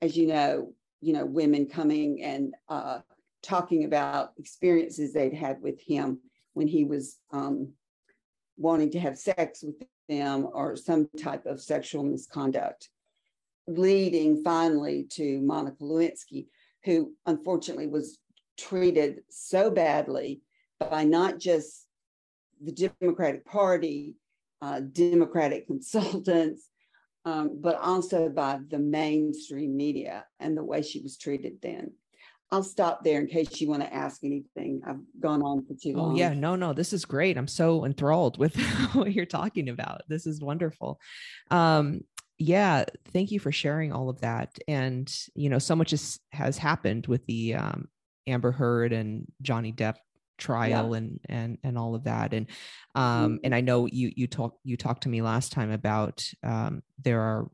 as 0.03 0.17
you 0.17 0.27
know, 0.27 0.73
you 1.01 1.13
know, 1.13 1.25
women 1.25 1.67
coming 1.67 2.23
and 2.23 2.55
uh, 2.69 3.01
talking 3.43 3.85
about 3.85 4.33
experiences 4.39 5.13
they'd 5.13 5.35
had 5.35 5.61
with 5.61 5.81
him 5.81 6.21
when 6.53 6.69
he 6.69 6.85
was 6.85 7.17
um, 7.33 7.73
wanting 8.57 8.91
to 8.91 9.01
have 9.01 9.19
sex 9.19 9.63
with 9.63 9.77
them 10.09 10.47
or 10.53 10.77
some 10.77 11.09
type 11.19 11.47
of 11.47 11.61
sexual 11.61 12.05
misconduct, 12.05 12.89
leading 13.67 14.43
finally 14.43 15.07
to 15.11 15.41
Monica 15.41 15.83
Lewinsky, 15.83 16.49
who 16.85 17.15
unfortunately 17.27 17.87
was 17.87 18.19
treated 18.59 19.23
so 19.31 19.71
badly 19.71 20.43
by 20.79 21.05
not 21.05 21.39
just 21.39 21.87
the 22.63 22.73
Democratic 23.01 23.45
Party, 23.47 24.17
uh, 24.63 24.81
Democratic 24.81 25.67
consultants, 25.67 26.69
um, 27.25 27.59
but 27.61 27.77
also 27.77 28.29
by 28.29 28.59
the 28.69 28.79
mainstream 28.79 29.77
media 29.77 30.25
and 30.39 30.57
the 30.57 30.65
way 30.65 30.83
she 30.83 31.01
was 31.01 31.17
treated 31.17 31.59
then. 31.63 31.93
I'll 32.53 32.65
stop 32.65 33.05
there 33.05 33.21
in 33.21 33.29
case 33.29 33.61
you 33.61 33.69
want 33.69 33.83
to 33.83 33.95
ask 33.95 34.25
anything. 34.25 34.83
I've 34.85 34.99
gone 35.21 35.41
on 35.43 35.65
for 35.65 35.75
too 35.75 35.95
oh, 35.95 36.03
long. 36.03 36.13
Oh, 36.13 36.17
yeah, 36.17 36.35
no, 36.35 36.57
no, 36.57 36.73
this 36.73 36.93
is 36.93 37.05
great. 37.05 37.37
I'm 37.39 37.47
so 37.47 37.85
enthralled 37.85 38.39
with 38.39 38.57
what 38.93 39.13
you're 39.13 39.25
talking 39.25 39.69
about. 39.69 40.03
This 40.09 40.27
is 40.27 40.41
wonderful. 40.41 40.99
Um, 41.51 42.01
yeah, 42.39 42.87
thank 43.13 43.31
you 43.31 43.39
for 43.39 43.53
sharing 43.53 43.93
all 43.93 44.09
of 44.09 44.23
that. 44.23 44.59
And 44.67 45.13
you 45.35 45.49
know, 45.49 45.59
so 45.59 45.77
much 45.77 45.93
is, 45.93 46.19
has 46.33 46.59
happened 46.59 47.07
with 47.07 47.25
the 47.27 47.55
um, 47.55 47.89
Amber 48.27 48.51
Heard 48.51 48.93
and 48.93 49.27
Johnny 49.43 49.73
Depp 49.73 49.97
trial 50.41 50.91
yeah. 50.91 50.97
and 50.97 51.21
and 51.29 51.59
and 51.63 51.79
all 51.79 51.95
of 51.95 52.05
that 52.05 52.33
and 52.33 52.47
um 52.95 53.35
mm-hmm. 53.35 53.37
and 53.45 53.55
I 53.55 53.61
know 53.61 53.87
you 53.87 54.11
you 54.17 54.27
talked 54.27 54.59
you 54.65 54.77
talked 54.77 55.05
to 55.05 55.09
me 55.09 55.23
last 55.23 55.53
time 55.53 55.71
about 55.71 56.27
um 56.43 56.83
there 57.03 57.21
are 57.21 57.49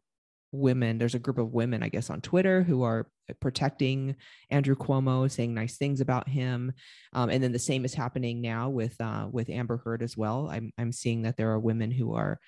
women 0.53 0.96
there's 0.96 1.14
a 1.14 1.18
group 1.18 1.38
of 1.38 1.53
women 1.53 1.83
I 1.83 1.88
guess 1.88 2.09
on 2.09 2.20
Twitter 2.20 2.62
who 2.62 2.83
are 2.83 3.09
protecting 3.40 4.14
Andrew 4.51 4.77
Cuomo 4.77 5.31
saying 5.31 5.53
nice 5.53 5.77
things 5.77 6.01
about 6.01 6.29
him 6.29 6.72
um 7.12 7.29
and 7.29 7.42
then 7.42 7.53
the 7.53 7.59
same 7.59 7.85
is 7.85 7.92
happening 7.92 8.40
now 8.40 8.70
with 8.70 8.99
uh 9.01 9.29
with 9.31 9.51
Amber 9.51 9.79
Heard 9.79 10.03
as 10.03 10.16
well 10.16 10.49
I'm 10.51 10.72
I'm 10.79 10.92
seeing 10.92 11.22
that 11.22 11.37
there 11.37 11.51
are 11.51 11.59
women 11.59 11.90
who 11.90 12.14
are 12.14 12.38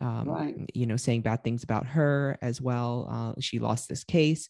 um 0.00 0.28
right. 0.28 0.56
you 0.74 0.86
know 0.86 0.96
saying 0.96 1.20
bad 1.20 1.44
things 1.44 1.62
about 1.62 1.86
her 1.86 2.38
as 2.42 2.60
well 2.60 3.08
uh 3.10 3.40
she 3.40 3.58
lost 3.58 3.88
this 3.88 4.02
case 4.02 4.48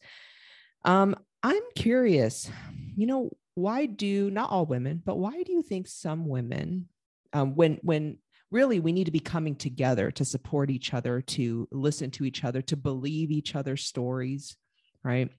um 0.84 1.16
I'm 1.42 1.62
curious, 1.74 2.48
you 2.96 3.06
know, 3.06 3.30
why 3.54 3.86
do 3.86 4.30
not 4.30 4.50
all 4.50 4.66
women, 4.66 5.02
but 5.04 5.18
why 5.18 5.42
do 5.42 5.52
you 5.52 5.62
think 5.62 5.86
some 5.86 6.26
women, 6.26 6.88
um, 7.32 7.54
when 7.54 7.78
when 7.82 8.18
really 8.50 8.80
we 8.80 8.92
need 8.92 9.04
to 9.04 9.10
be 9.10 9.20
coming 9.20 9.56
together 9.56 10.10
to 10.10 10.24
support 10.24 10.70
each 10.70 10.92
other, 10.92 11.22
to 11.22 11.66
listen 11.70 12.10
to 12.12 12.24
each 12.24 12.44
other, 12.44 12.60
to 12.62 12.76
believe 12.76 13.30
each 13.30 13.54
other's 13.54 13.84
stories, 13.84 14.56
right? 15.02 15.30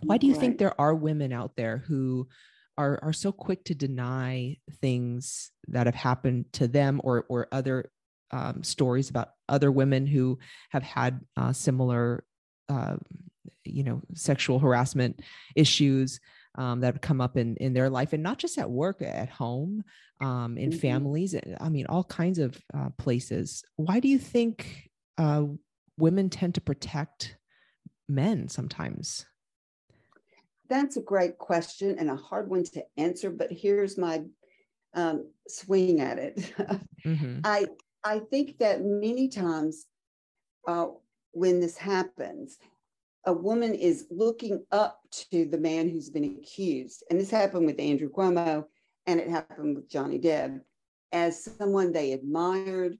Why 0.00 0.18
do 0.18 0.26
you 0.26 0.34
right. 0.34 0.40
think 0.40 0.58
there 0.58 0.78
are 0.80 0.94
women 0.94 1.32
out 1.32 1.56
there 1.56 1.78
who 1.86 2.28
are 2.78 2.98
are 3.02 3.12
so 3.12 3.32
quick 3.32 3.64
to 3.64 3.74
deny 3.74 4.56
things 4.80 5.50
that 5.68 5.86
have 5.86 5.94
happened 5.94 6.46
to 6.54 6.68
them 6.68 7.00
or 7.04 7.26
or 7.28 7.48
other 7.52 7.90
um, 8.30 8.62
stories 8.62 9.10
about 9.10 9.30
other 9.48 9.72
women 9.72 10.06
who 10.06 10.38
have 10.70 10.82
had 10.82 11.20
uh, 11.36 11.52
similar 11.52 12.24
uh, 12.68 12.96
you 13.64 13.84
know 13.84 14.00
sexual 14.14 14.58
harassment 14.58 15.20
issues 15.54 16.20
um, 16.60 16.80
that 16.80 16.92
have 16.92 17.00
come 17.00 17.22
up 17.22 17.38
in 17.38 17.56
in 17.56 17.72
their 17.72 17.88
life 17.88 18.12
and 18.12 18.22
not 18.22 18.38
just 18.38 18.58
at 18.58 18.70
work 18.70 19.00
at 19.00 19.30
home 19.30 19.82
um, 20.20 20.58
in 20.58 20.70
mm-hmm. 20.70 20.78
families 20.78 21.34
eh, 21.34 21.40
i 21.60 21.68
mean 21.70 21.86
all 21.86 22.04
kinds 22.04 22.38
of 22.38 22.60
uh, 22.74 22.90
places 22.98 23.64
why 23.76 23.98
do 23.98 24.08
you 24.08 24.18
think 24.18 24.90
uh, 25.16 25.44
women 25.96 26.28
tend 26.28 26.54
to 26.54 26.60
protect 26.60 27.38
men 28.08 28.46
sometimes 28.48 29.24
that's 30.68 30.98
a 30.98 31.02
great 31.02 31.38
question 31.38 31.96
and 31.98 32.10
a 32.10 32.16
hard 32.16 32.50
one 32.50 32.62
to 32.62 32.84
answer 32.98 33.30
but 33.30 33.50
here's 33.50 33.96
my 33.96 34.22
um, 34.94 35.30
swing 35.48 36.00
at 36.00 36.18
it 36.18 36.36
mm-hmm. 37.06 37.38
i 37.44 37.64
i 38.04 38.18
think 38.18 38.58
that 38.58 38.84
many 38.84 39.28
times 39.28 39.86
uh, 40.68 40.88
when 41.32 41.58
this 41.58 41.78
happens 41.78 42.58
a 43.24 43.32
woman 43.32 43.74
is 43.74 44.06
looking 44.10 44.64
up 44.72 45.00
to 45.30 45.44
the 45.44 45.58
man 45.58 45.88
who's 45.88 46.10
been 46.10 46.38
accused. 46.38 47.04
And 47.10 47.20
this 47.20 47.30
happened 47.30 47.66
with 47.66 47.80
Andrew 47.80 48.10
Cuomo 48.10 48.64
and 49.06 49.20
it 49.20 49.28
happened 49.28 49.76
with 49.76 49.90
Johnny 49.90 50.18
Depp 50.18 50.60
as 51.12 51.44
someone 51.44 51.92
they 51.92 52.12
admired, 52.12 52.96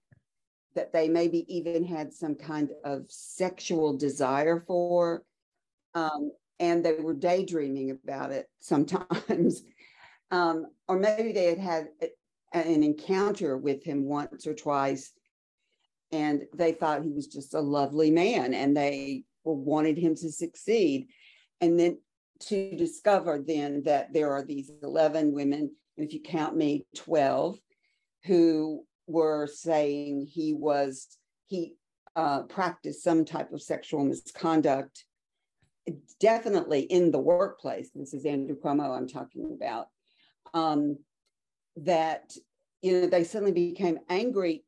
that 0.75 0.93
they 0.93 1.09
maybe 1.09 1.45
even 1.55 1.85
had 1.85 2.13
some 2.13 2.35
kind 2.35 2.71
of 2.85 3.05
sexual 3.09 3.97
desire 3.97 4.63
for. 4.67 5.23
Um, 5.95 6.31
and 6.59 6.85
they 6.85 6.93
were 6.95 7.15
daydreaming 7.15 7.91
about 7.91 8.31
it 8.31 8.47
sometimes. 8.61 9.63
um, 10.31 10.67
or 10.87 10.99
maybe 10.99 11.33
they 11.33 11.47
had 11.47 11.59
had 11.59 11.89
an 12.53 12.83
encounter 12.83 13.57
with 13.57 13.83
him 13.85 14.05
once 14.05 14.47
or 14.47 14.55
twice 14.55 15.13
and 16.13 16.43
they 16.55 16.73
thought 16.73 17.03
he 17.03 17.11
was 17.11 17.29
just 17.29 17.55
a 17.55 17.61
lovely 17.61 18.11
man 18.11 18.55
and 18.55 18.77
they 18.77 19.23
wanted 19.57 19.99
him 19.99 20.15
to 20.17 20.31
succeed. 20.31 21.09
and 21.61 21.79
then 21.79 21.99
to 22.41 22.75
discover 22.77 23.43
then 23.47 23.83
that 23.85 24.13
there 24.13 24.33
are 24.33 24.43
these 24.43 24.71
11 24.83 25.33
women, 25.33 25.71
and 25.97 26.07
if 26.07 26.15
you 26.15 26.21
count 26.21 26.57
me, 26.57 26.87
12, 26.97 27.59
who 28.25 28.85
were 29.07 29.47
saying 29.47 30.27
he 30.27 30.55
was, 30.55 31.19
he 31.47 31.75
uh, 32.17 32.43
practiced 32.45 33.03
some 33.03 33.25
type 33.25 33.53
of 33.53 33.63
sexual 33.63 34.05
misconduct, 34.05 35.05
definitely 36.19 36.81
in 36.81 37.11
the 37.11 37.19
workplace. 37.19 37.91
This 37.95 38.15
is 38.15 38.25
Andrew 38.25 38.57
Cuomo 38.59 38.97
I'm 38.97 39.09
talking 39.09 39.57
about. 39.61 39.89
Um, 40.55 40.99
that, 41.77 42.33
you 42.83 42.93
know, 42.93 43.07
they 43.07 43.25
suddenly 43.25 43.53
became 43.53 43.99
angry 44.09 44.65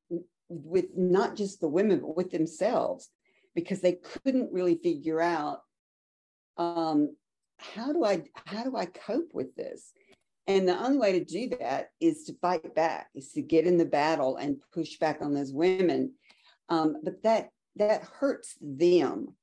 with 0.48 0.86
not 0.96 1.36
just 1.36 1.60
the 1.60 1.68
women, 1.68 2.00
but 2.00 2.16
with 2.16 2.30
themselves 2.30 3.08
because 3.54 3.80
they 3.80 3.94
couldn't 4.24 4.52
really 4.52 4.76
figure 4.76 5.20
out 5.20 5.60
um, 6.56 7.14
how 7.58 7.92
do 7.92 8.04
I 8.04 8.24
how 8.46 8.64
do 8.64 8.76
I 8.76 8.86
cope 8.86 9.30
with 9.32 9.54
this? 9.54 9.92
And 10.46 10.68
the 10.68 10.78
only 10.82 10.98
way 10.98 11.18
to 11.18 11.24
do 11.24 11.50
that 11.60 11.90
is 12.00 12.24
to 12.24 12.34
fight 12.42 12.74
back, 12.74 13.08
is 13.14 13.32
to 13.32 13.42
get 13.42 13.66
in 13.66 13.78
the 13.78 13.84
battle 13.84 14.36
and 14.36 14.60
push 14.72 14.98
back 14.98 15.18
on 15.20 15.34
those 15.34 15.52
women. 15.52 16.14
Um, 16.68 16.96
but 17.02 17.22
that 17.22 17.50
that 17.76 18.02
hurts 18.02 18.56
them 18.60 19.34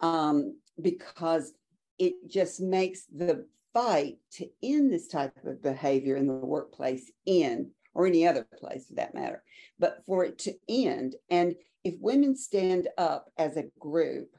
um, 0.00 0.56
because 0.80 1.52
it 1.98 2.14
just 2.28 2.60
makes 2.60 3.04
the 3.14 3.46
fight 3.72 4.16
to 4.32 4.48
end 4.62 4.92
this 4.92 5.08
type 5.08 5.32
of 5.44 5.62
behavior 5.62 6.16
in 6.16 6.26
the 6.26 6.32
workplace 6.32 7.10
end 7.26 7.68
or 7.96 8.06
any 8.06 8.26
other 8.26 8.46
place 8.58 8.86
for 8.86 8.94
that 8.94 9.14
matter, 9.14 9.42
but 9.78 10.02
for 10.04 10.22
it 10.22 10.38
to 10.38 10.54
end. 10.68 11.16
And 11.30 11.56
if 11.82 11.94
women 11.98 12.36
stand 12.36 12.88
up 12.98 13.30
as 13.38 13.56
a 13.56 13.70
group 13.80 14.36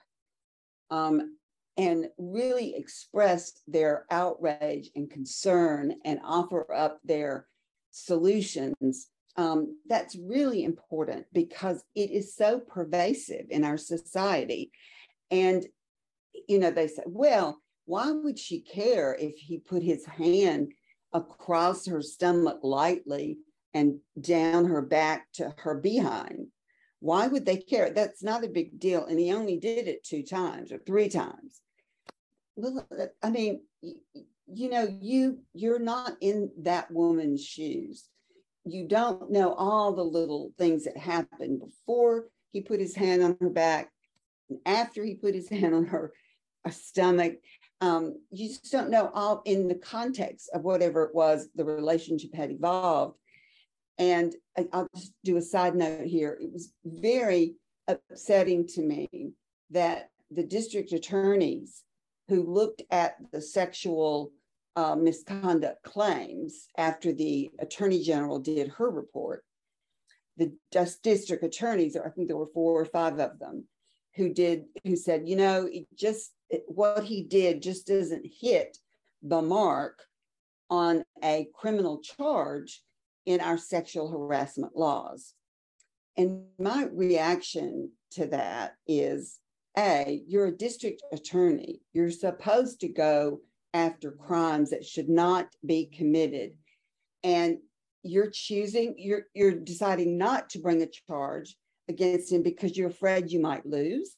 um, 0.92 1.36
and 1.76 2.06
really 2.20 2.76
express 2.76 3.54
their 3.68 4.06
outrage 4.12 4.92
and 4.96 5.10
concern 5.10 5.96
and 6.06 6.20
offer 6.24 6.72
up 6.72 7.00
their 7.04 7.48
solutions, 7.90 9.08
um, 9.38 9.76
that's 9.90 10.16
really 10.16 10.64
important 10.64 11.26
because 11.34 11.84
it 11.96 12.12
is 12.12 12.36
so 12.36 12.60
pervasive 12.60 13.48
in 13.50 13.64
our 13.64 13.78
society. 13.78 14.72
And, 15.32 15.66
you 16.48 16.60
know, 16.60 16.70
they 16.70 16.88
say, 16.88 17.04
well, 17.08 17.60
why 17.86 18.12
would 18.12 18.38
she 18.38 18.62
care 18.62 19.16
if 19.20 19.36
he 19.36 19.58
put 19.58 19.82
his 19.82 20.06
hand 20.06 20.74
across 21.14 21.88
her 21.88 22.02
stomach 22.02 22.60
lightly 22.62 23.40
and 23.78 24.00
down 24.20 24.66
her 24.66 24.82
back 24.82 25.28
to 25.34 25.54
her 25.60 25.76
behind? 25.76 26.48
Why 27.00 27.28
would 27.28 27.46
they 27.46 27.58
care? 27.58 27.92
That's 27.92 28.24
not 28.24 28.44
a 28.44 28.50
big 28.50 28.80
deal. 28.80 29.06
And 29.06 29.20
he 29.20 29.32
only 29.32 29.58
did 29.58 29.88
it 29.88 30.04
two 30.04 30.24
times 30.24 30.72
or 30.72 30.80
three 30.80 31.10
times 31.10 31.62
well, 32.58 32.88
I 33.24 33.30
mean, 33.30 33.62
you 33.82 34.70
know, 34.70 34.88
you 35.00 35.40
you're 35.54 35.80
not 35.80 36.14
in 36.20 36.52
that 36.64 36.92
woman's 36.92 37.46
shoes. 37.46 38.10
You 38.66 38.88
don't 38.88 39.32
know 39.32 39.54
all 39.54 39.94
the 39.94 40.04
little 40.04 40.52
things 40.58 40.84
that 40.84 40.98
happened 40.98 41.62
before 41.62 42.26
he 42.52 42.62
put 42.62 42.80
his 42.80 42.96
hand 42.96 43.24
on 43.24 43.38
her 43.40 43.50
back, 43.50 43.92
and 44.50 44.60
after 44.66 45.04
he 45.04 45.14
put 45.14 45.36
his 45.36 45.48
hand 45.48 45.74
on 45.74 45.86
her, 45.86 46.12
her 46.66 46.72
stomach. 46.72 47.36
Um, 47.80 48.16
you 48.32 48.48
just 48.48 48.72
don't 48.72 48.90
know 48.90 49.12
all 49.14 49.44
in 49.46 49.68
the 49.68 49.76
context 49.76 50.50
of 50.52 50.64
whatever 50.64 51.04
it 51.04 51.14
was 51.14 51.48
the 51.54 51.64
relationship 51.64 52.34
had 52.34 52.50
evolved. 52.50 53.20
And 53.98 54.36
I'll 54.72 54.88
just 54.96 55.14
do 55.24 55.38
a 55.38 55.42
side 55.42 55.76
note 55.76 56.06
here. 56.06 56.38
It 56.40 56.52
was 56.52 56.72
very 56.86 57.56
upsetting 57.88 58.68
to 58.68 58.82
me 58.82 59.32
that 59.72 60.10
the 60.30 60.44
district 60.44 60.92
attorneys 60.92 61.84
who 62.28 62.44
looked 62.44 62.84
at 62.92 63.16
the 63.32 63.42
sexual 63.42 64.32
uh, 64.76 64.96
misconduct 64.96 65.82
claims 65.84 66.68
after 66.78 67.12
the 67.12 67.50
attorney 67.60 68.04
general 68.04 68.40
did 68.40 68.68
her 68.70 68.90
report. 68.90 69.44
The 70.38 70.54
district 71.02 71.44
attorneys, 71.44 71.98
I 71.98 72.10
think 72.10 72.28
there 72.28 72.38
were 72.38 72.46
four 72.54 72.80
or 72.80 72.86
five 72.86 73.20
of 73.20 73.40
them, 73.40 73.64
who 74.16 74.34
did 74.34 74.66
who 74.84 74.96
said, 74.96 75.28
you 75.28 75.36
know, 75.36 75.68
it 75.72 75.88
just 75.96 76.34
it, 76.50 76.64
what 76.68 77.04
he 77.04 77.24
did 77.24 77.64
just 77.64 77.88
doesn't 77.88 78.26
hit 78.40 78.78
the 79.24 79.42
mark 79.42 80.04
on 80.70 81.04
a 81.24 81.48
criminal 81.56 82.00
charge 82.02 82.84
in 83.28 83.42
our 83.42 83.58
sexual 83.58 84.10
harassment 84.10 84.76
laws. 84.76 85.34
And 86.16 86.46
my 86.58 86.88
reaction 86.92 87.92
to 88.12 88.26
that 88.28 88.76
is 88.88 89.38
a, 89.78 90.24
you're 90.26 90.48
a 90.48 90.58
district 90.58 91.04
attorney. 91.12 91.82
You're 91.94 92.10
supposed 92.10 92.80
to 92.80 92.88
go 92.88 93.42
after 93.74 94.12
crimes 94.12 94.70
that 94.70 94.86
should 94.86 95.10
not 95.10 95.50
be 95.64 95.88
committed. 95.88 96.54
And 97.22 97.58
you're 98.02 98.32
choosing, 98.32 98.96
you're, 98.98 99.26
you're 99.34 99.52
deciding 99.52 100.18
not 100.18 100.50
to 100.52 100.60
bring 100.60 100.82
a 100.82 100.88
charge 100.88 101.58
against 101.90 102.32
him 102.32 102.44
because 102.44 102.78
you're 102.78 102.90
afraid 102.90 103.30
you 103.30 103.42
might 103.42 103.66
lose. 103.66 104.16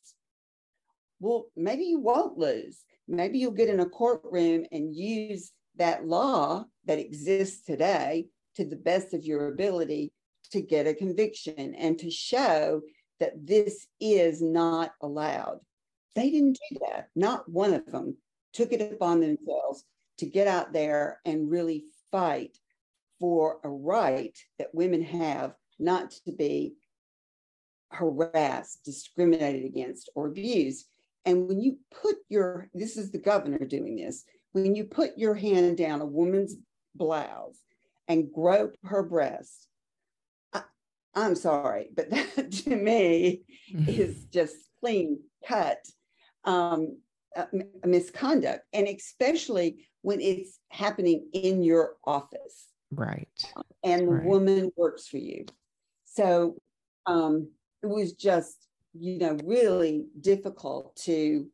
Well, 1.19 1.47
maybe 1.57 1.85
you 1.85 1.99
won't 1.99 2.37
lose. 2.37 2.83
Maybe 3.07 3.39
you'll 3.39 3.51
get 3.51 3.69
in 3.69 3.79
a 3.79 3.89
courtroom 3.89 4.65
and 4.71 4.95
use 4.95 5.51
that 5.77 6.05
law 6.05 6.65
that 6.85 6.99
exists 6.99 7.65
today 7.65 8.27
to 8.55 8.65
the 8.65 8.75
best 8.75 9.13
of 9.13 9.25
your 9.25 9.47
ability 9.47 10.11
to 10.51 10.61
get 10.61 10.87
a 10.87 10.93
conviction 10.93 11.75
and 11.75 11.97
to 11.99 12.09
show 12.09 12.81
that 13.19 13.45
this 13.45 13.87
is 13.99 14.41
not 14.41 14.91
allowed. 15.01 15.59
They 16.15 16.29
didn't 16.29 16.59
do 16.69 16.79
that. 16.87 17.09
Not 17.15 17.49
one 17.49 17.73
of 17.73 17.85
them 17.85 18.17
took 18.53 18.73
it 18.73 18.81
upon 18.93 19.19
themselves 19.19 19.83
to 20.17 20.25
get 20.25 20.47
out 20.47 20.73
there 20.73 21.19
and 21.25 21.49
really 21.49 21.85
fight 22.11 22.57
for 23.19 23.59
a 23.63 23.69
right 23.69 24.37
that 24.57 24.73
women 24.73 25.01
have 25.01 25.53
not 25.77 26.11
to 26.25 26.31
be 26.31 26.73
harassed, 27.91 28.83
discriminated 28.83 29.65
against, 29.65 30.09
or 30.15 30.27
abused. 30.27 30.87
And 31.25 31.47
when 31.47 31.59
you 31.61 31.77
put 32.01 32.15
your, 32.29 32.69
this 32.73 32.97
is 32.97 33.11
the 33.11 33.17
governor 33.17 33.59
doing 33.59 33.95
this, 33.95 34.25
when 34.51 34.75
you 34.75 34.85
put 34.85 35.17
your 35.17 35.35
hand 35.35 35.77
down 35.77 36.01
a 36.01 36.05
woman's 36.05 36.55
blouse 36.95 37.59
and 38.09 38.31
grope 38.33 38.75
her 38.83 39.03
breast, 39.03 39.69
I'm 41.15 41.35
sorry, 41.35 41.89
but 41.95 42.09
that 42.09 42.51
to 42.51 42.75
me 42.75 43.43
is 43.87 44.25
just 44.25 44.55
clean 44.79 45.19
cut 45.45 45.79
um, 46.45 46.97
uh, 47.35 47.45
misconduct, 47.85 48.63
and 48.73 48.87
especially 48.87 49.87
when 50.01 50.21
it's 50.21 50.59
happening 50.69 51.27
in 51.33 51.61
your 51.61 51.95
office. 52.05 52.67
Right. 52.91 53.27
And 53.83 54.07
the 54.07 54.13
right. 54.13 54.25
woman 54.25 54.71
works 54.75 55.07
for 55.07 55.17
you. 55.17 55.45
So 56.05 56.55
um, 57.05 57.51
it 57.83 57.87
was 57.87 58.13
just, 58.13 58.67
you 58.93 59.19
know, 59.19 59.37
really 59.43 60.05
difficult 60.19 60.95
to 61.03 61.47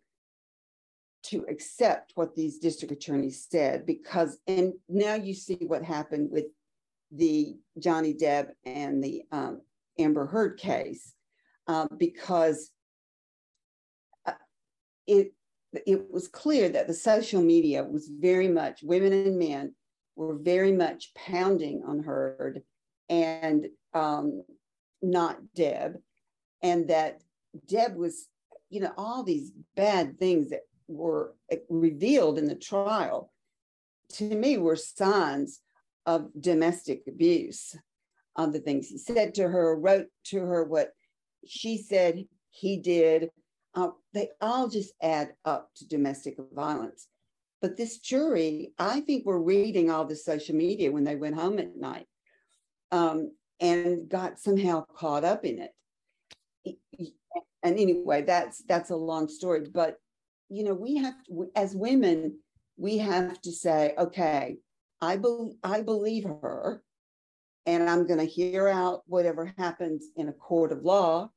to 1.26 1.46
accept 1.50 2.12
what 2.16 2.36
these 2.36 2.60
district 2.60 2.92
attorneys 2.92 3.48
said 3.50 3.86
because 3.86 4.40
and 4.48 4.74
now 4.88 5.16
you 5.16 5.34
see 5.34 5.58
what 5.68 5.84
happened 5.84 6.30
with 6.32 6.46
the 7.12 7.56
Johnny 7.80 8.14
Depp 8.14 8.50
and 8.66 9.04
the 9.04 9.24
um, 9.32 9.62
Amber 9.98 10.26
Heard 10.26 10.58
case 10.58 11.14
uh, 11.68 11.88
because 11.98 12.72
uh, 14.26 14.34
it 15.08 15.34
it 15.86 16.10
was 16.12 16.28
clear 16.28 16.70
that 16.70 16.88
the 16.88 16.94
social 16.94 17.42
media 17.42 17.84
was 17.84 18.08
very 18.08 18.48
much 18.48 18.82
women 18.82 19.14
and 19.14 19.38
men 19.38 19.74
were 20.16 20.36
very 20.36 20.72
much 20.72 21.14
pounding 21.14 21.84
on 21.86 22.02
Heard 22.02 22.62
and 23.10 23.68
um, 23.94 24.44
not 25.02 25.38
Depp, 25.56 25.96
and 26.62 26.88
that 26.90 27.22
Depp 27.70 27.96
was, 27.96 28.28
you 28.70 28.82
know, 28.82 28.92
all 28.98 29.24
these 29.24 29.52
bad 29.76 30.18
things 30.20 30.50
that 30.50 30.62
were 30.88 31.34
revealed 31.70 32.38
in 32.38 32.46
the 32.46 32.56
trial 32.56 33.32
to 34.10 34.24
me 34.24 34.58
were 34.58 34.76
signs 34.76 35.62
of 36.06 36.30
domestic 36.40 37.04
abuse 37.08 37.76
on 38.36 38.52
the 38.52 38.60
things 38.60 38.88
he 38.88 38.98
said 38.98 39.34
to 39.36 39.48
her, 39.48 39.76
wrote 39.76 40.08
to 40.26 40.40
her 40.40 40.64
what 40.64 40.92
she 41.46 41.78
said 41.78 42.26
he 42.50 42.78
did. 42.78 43.30
Uh, 43.74 43.90
they 44.14 44.30
all 44.42 44.68
just 44.68 44.94
add 45.02 45.34
up 45.44 45.70
to 45.76 45.88
domestic 45.88 46.36
violence. 46.54 47.08
But 47.62 47.78
this 47.78 47.98
jury, 47.98 48.74
I 48.78 49.02
think, 49.02 49.26
were 49.26 49.42
reading 49.42 49.90
all 49.90 50.06
the 50.06 50.16
social 50.16 50.56
media 50.56 50.92
when 50.92 51.04
they 51.04 51.16
went 51.16 51.36
home 51.36 51.60
at 51.60 51.76
night 51.76 52.08
um, 52.92 53.32
and 53.60 54.08
got 54.08 54.40
somehow 54.40 54.86
caught 54.86 55.24
up 55.24 55.46
in 55.46 55.60
it. 55.60 56.78
And 57.64 57.80
anyway, 57.80 58.22
that's 58.22 58.62
that's 58.68 58.92
a 58.92 58.96
long 58.96 59.28
story. 59.28 59.66
But 59.74 59.98
you 60.50 60.64
know, 60.64 60.74
we 60.74 60.98
have 60.98 61.16
to, 61.26 61.50
as 61.56 61.76
women, 61.76 62.40
we 62.78 62.98
have 62.98 63.42
to 63.42 63.52
say, 63.52 63.94
okay, 63.98 64.58
I, 65.02 65.18
be, 65.18 65.52
I 65.64 65.82
believe 65.82 66.26
her, 66.26 66.84
and 67.66 67.90
I'm 67.90 68.06
going 68.06 68.20
to 68.20 68.26
hear 68.26 68.68
out 68.68 69.02
whatever 69.08 69.54
happens 69.58 70.08
in 70.16 70.30
a 70.30 70.34
court 70.34 70.72
of 70.72 70.84
law, 70.84 71.30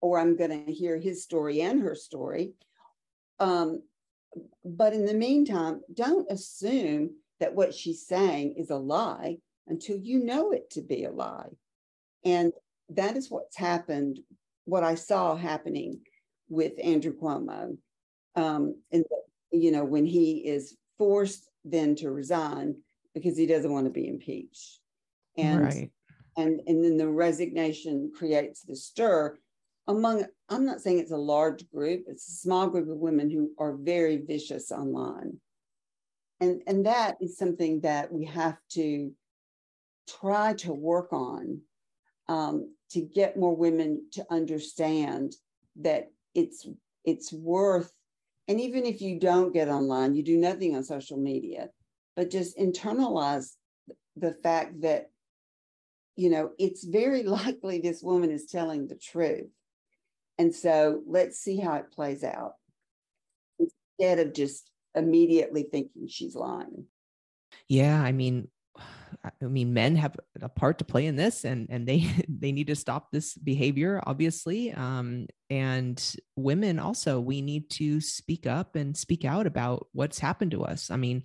or 0.00 0.18
I'm 0.18 0.36
going 0.36 0.66
to 0.66 0.72
hear 0.72 0.96
his 0.96 1.22
story 1.22 1.60
and 1.60 1.82
her 1.82 1.94
story. 1.94 2.52
Um, 3.38 3.82
but 4.64 4.92
in 4.92 5.04
the 5.04 5.14
meantime, 5.14 5.80
don't 5.92 6.30
assume 6.30 7.10
that 7.40 7.54
what 7.54 7.74
she's 7.74 8.06
saying 8.06 8.54
is 8.56 8.70
a 8.70 8.76
lie 8.76 9.38
until 9.66 9.96
you 9.96 10.24
know 10.24 10.52
it 10.52 10.70
to 10.70 10.82
be 10.82 11.04
a 11.04 11.10
lie. 11.10 11.48
And 12.24 12.52
that 12.90 13.16
is 13.16 13.30
what's 13.30 13.56
happened, 13.56 14.20
what 14.64 14.84
I 14.84 14.94
saw 14.94 15.36
happening 15.36 16.00
with 16.48 16.72
Andrew 16.82 17.14
Cuomo. 17.16 17.76
Um, 18.36 18.76
and, 18.92 19.04
you 19.52 19.70
know, 19.72 19.84
when 19.84 20.06
he 20.06 20.38
is 20.38 20.76
forced 20.98 21.50
then 21.64 21.94
to 21.96 22.10
resign 22.10 22.76
because 23.14 23.36
he 23.36 23.46
doesn't 23.46 23.72
want 23.72 23.86
to 23.86 23.90
be 23.90 24.08
impeached. 24.08 24.80
And, 25.36 25.62
right. 25.62 25.90
and, 26.36 26.60
and 26.66 26.84
then 26.84 26.96
the 26.96 27.08
resignation 27.08 28.12
creates 28.16 28.62
the 28.62 28.76
stir 28.76 29.36
among, 29.88 30.24
I'm 30.48 30.64
not 30.64 30.80
saying 30.80 31.00
it's 31.00 31.10
a 31.10 31.16
large 31.16 31.68
group, 31.70 32.04
it's 32.06 32.28
a 32.28 32.32
small 32.32 32.68
group 32.68 32.88
of 32.88 32.98
women 32.98 33.30
who 33.30 33.50
are 33.58 33.76
very 33.76 34.18
vicious 34.18 34.70
online. 34.70 35.38
And, 36.40 36.62
and 36.66 36.86
that 36.86 37.16
is 37.20 37.36
something 37.36 37.80
that 37.80 38.12
we 38.12 38.24
have 38.26 38.56
to 38.70 39.12
try 40.08 40.54
to 40.54 40.72
work 40.72 41.12
on 41.12 41.60
um, 42.28 42.72
to 42.90 43.00
get 43.00 43.36
more 43.36 43.54
women 43.54 44.06
to 44.12 44.24
understand 44.30 45.34
that 45.76 46.10
it's 46.34 46.66
it's 47.04 47.32
worth 47.32 47.92
and 48.48 48.60
even 48.60 48.84
if 48.84 49.00
you 49.00 49.18
don't 49.18 49.52
get 49.52 49.68
online 49.68 50.14
you 50.14 50.22
do 50.22 50.36
nothing 50.36 50.74
on 50.74 50.82
social 50.82 51.16
media 51.16 51.68
but 52.16 52.30
just 52.30 52.58
internalize 52.58 53.54
the 54.16 54.34
fact 54.42 54.82
that 54.82 55.10
you 56.16 56.30
know 56.30 56.50
it's 56.58 56.84
very 56.84 57.22
likely 57.40 57.80
this 57.80 58.02
woman 58.02 58.30
is 58.30 58.46
telling 58.46 58.86
the 58.86 58.96
truth. 58.96 59.48
And 60.38 60.54
so 60.54 61.02
let's 61.06 61.38
see 61.38 61.58
how 61.58 61.74
it 61.74 61.92
plays 61.92 62.24
out. 62.24 62.54
Instead 63.58 64.26
of 64.26 64.32
just 64.32 64.70
immediately 64.94 65.64
thinking 65.70 66.08
she's 66.08 66.34
lying. 66.34 66.86
Yeah 67.68 68.00
i 68.00 68.12
mean 68.12 68.48
I 69.24 69.46
mean, 69.46 69.74
men 69.74 69.96
have 69.96 70.16
a 70.40 70.48
part 70.48 70.78
to 70.78 70.84
play 70.84 71.06
in 71.06 71.16
this, 71.16 71.44
and 71.44 71.66
and 71.70 71.86
they 71.86 72.10
they 72.28 72.52
need 72.52 72.68
to 72.68 72.76
stop 72.76 73.10
this 73.10 73.34
behavior, 73.34 74.02
obviously. 74.06 74.72
Um, 74.72 75.26
and 75.48 76.02
women 76.36 76.78
also, 76.78 77.20
we 77.20 77.42
need 77.42 77.70
to 77.70 78.00
speak 78.00 78.46
up 78.46 78.76
and 78.76 78.96
speak 78.96 79.24
out 79.24 79.46
about 79.46 79.86
what's 79.92 80.18
happened 80.18 80.52
to 80.52 80.64
us. 80.64 80.90
I 80.90 80.96
mean, 80.96 81.24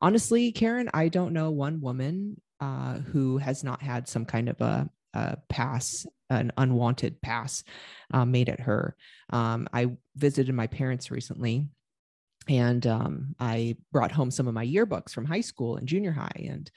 honestly, 0.00 0.52
Karen, 0.52 0.90
I 0.92 1.08
don't 1.08 1.32
know 1.32 1.50
one 1.50 1.80
woman 1.80 2.40
uh, 2.60 2.98
who 2.98 3.38
has 3.38 3.64
not 3.64 3.82
had 3.82 4.08
some 4.08 4.24
kind 4.24 4.48
of 4.48 4.60
a, 4.60 4.90
a 5.14 5.36
pass, 5.48 6.06
an 6.30 6.52
unwanted 6.56 7.20
pass 7.22 7.64
uh, 8.12 8.24
made 8.24 8.48
at 8.48 8.60
her. 8.60 8.96
Um, 9.30 9.68
I 9.72 9.96
visited 10.16 10.54
my 10.54 10.66
parents 10.66 11.10
recently 11.10 11.68
and 12.48 12.86
um, 12.86 13.34
I 13.38 13.76
brought 13.92 14.12
home 14.12 14.30
some 14.30 14.48
of 14.48 14.54
my 14.54 14.66
yearbooks 14.66 15.12
from 15.12 15.24
high 15.24 15.40
school 15.40 15.76
and 15.76 15.88
junior 15.88 16.12
high, 16.12 16.46
and 16.48 16.70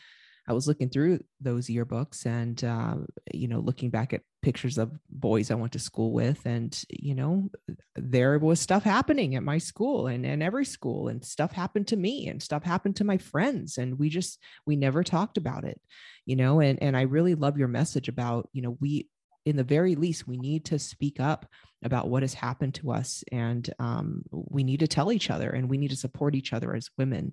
I 0.49 0.53
was 0.53 0.65
looking 0.65 0.89
through 0.89 1.19
those 1.41 1.67
yearbooks 1.67 2.25
and, 2.25 2.63
uh, 2.63 2.95
you 3.33 3.49
know, 3.49 3.59
looking 3.59 3.89
back 3.89 4.13
at 4.13 4.21
pictures 4.41 4.77
of 4.77 4.97
boys 5.09 5.51
I 5.51 5.55
went 5.55 5.73
to 5.73 5.79
school 5.79 6.13
with. 6.13 6.45
And, 6.45 6.81
you 6.89 7.15
know, 7.15 7.51
there 7.97 8.39
was 8.39 8.61
stuff 8.61 8.83
happening 8.83 9.35
at 9.35 9.43
my 9.43 9.57
school 9.57 10.07
and, 10.07 10.25
and 10.25 10.41
every 10.41 10.63
school, 10.63 11.09
and 11.09 11.21
stuff 11.25 11.51
happened 11.51 11.87
to 11.87 11.97
me 11.97 12.29
and 12.29 12.41
stuff 12.41 12.63
happened 12.63 12.95
to 12.95 13.03
my 13.03 13.17
friends. 13.17 13.77
And 13.77 13.99
we 13.99 14.07
just, 14.07 14.39
we 14.65 14.77
never 14.77 15.03
talked 15.03 15.37
about 15.37 15.65
it, 15.65 15.81
you 16.25 16.37
know, 16.37 16.61
and, 16.61 16.81
and 16.81 16.95
I 16.95 17.01
really 17.01 17.35
love 17.35 17.57
your 17.57 17.67
message 17.67 18.07
about, 18.07 18.47
you 18.53 18.61
know, 18.61 18.77
we, 18.79 19.09
in 19.47 19.55
the 19.55 19.63
very 19.63 19.95
least, 19.95 20.27
we 20.27 20.35
need 20.35 20.65
to 20.65 20.77
speak 20.77 21.21
up 21.21 21.45
about 21.81 22.09
what 22.09 22.21
has 22.21 22.33
happened 22.33 22.73
to 22.75 22.91
us. 22.91 23.23
And 23.31 23.67
um, 23.79 24.23
we 24.29 24.65
need 24.65 24.81
to 24.81 24.89
tell 24.89 25.09
each 25.09 25.29
other 25.29 25.49
and 25.49 25.69
we 25.69 25.77
need 25.77 25.91
to 25.91 25.95
support 25.95 26.35
each 26.35 26.51
other 26.51 26.75
as 26.75 26.89
women 26.97 27.31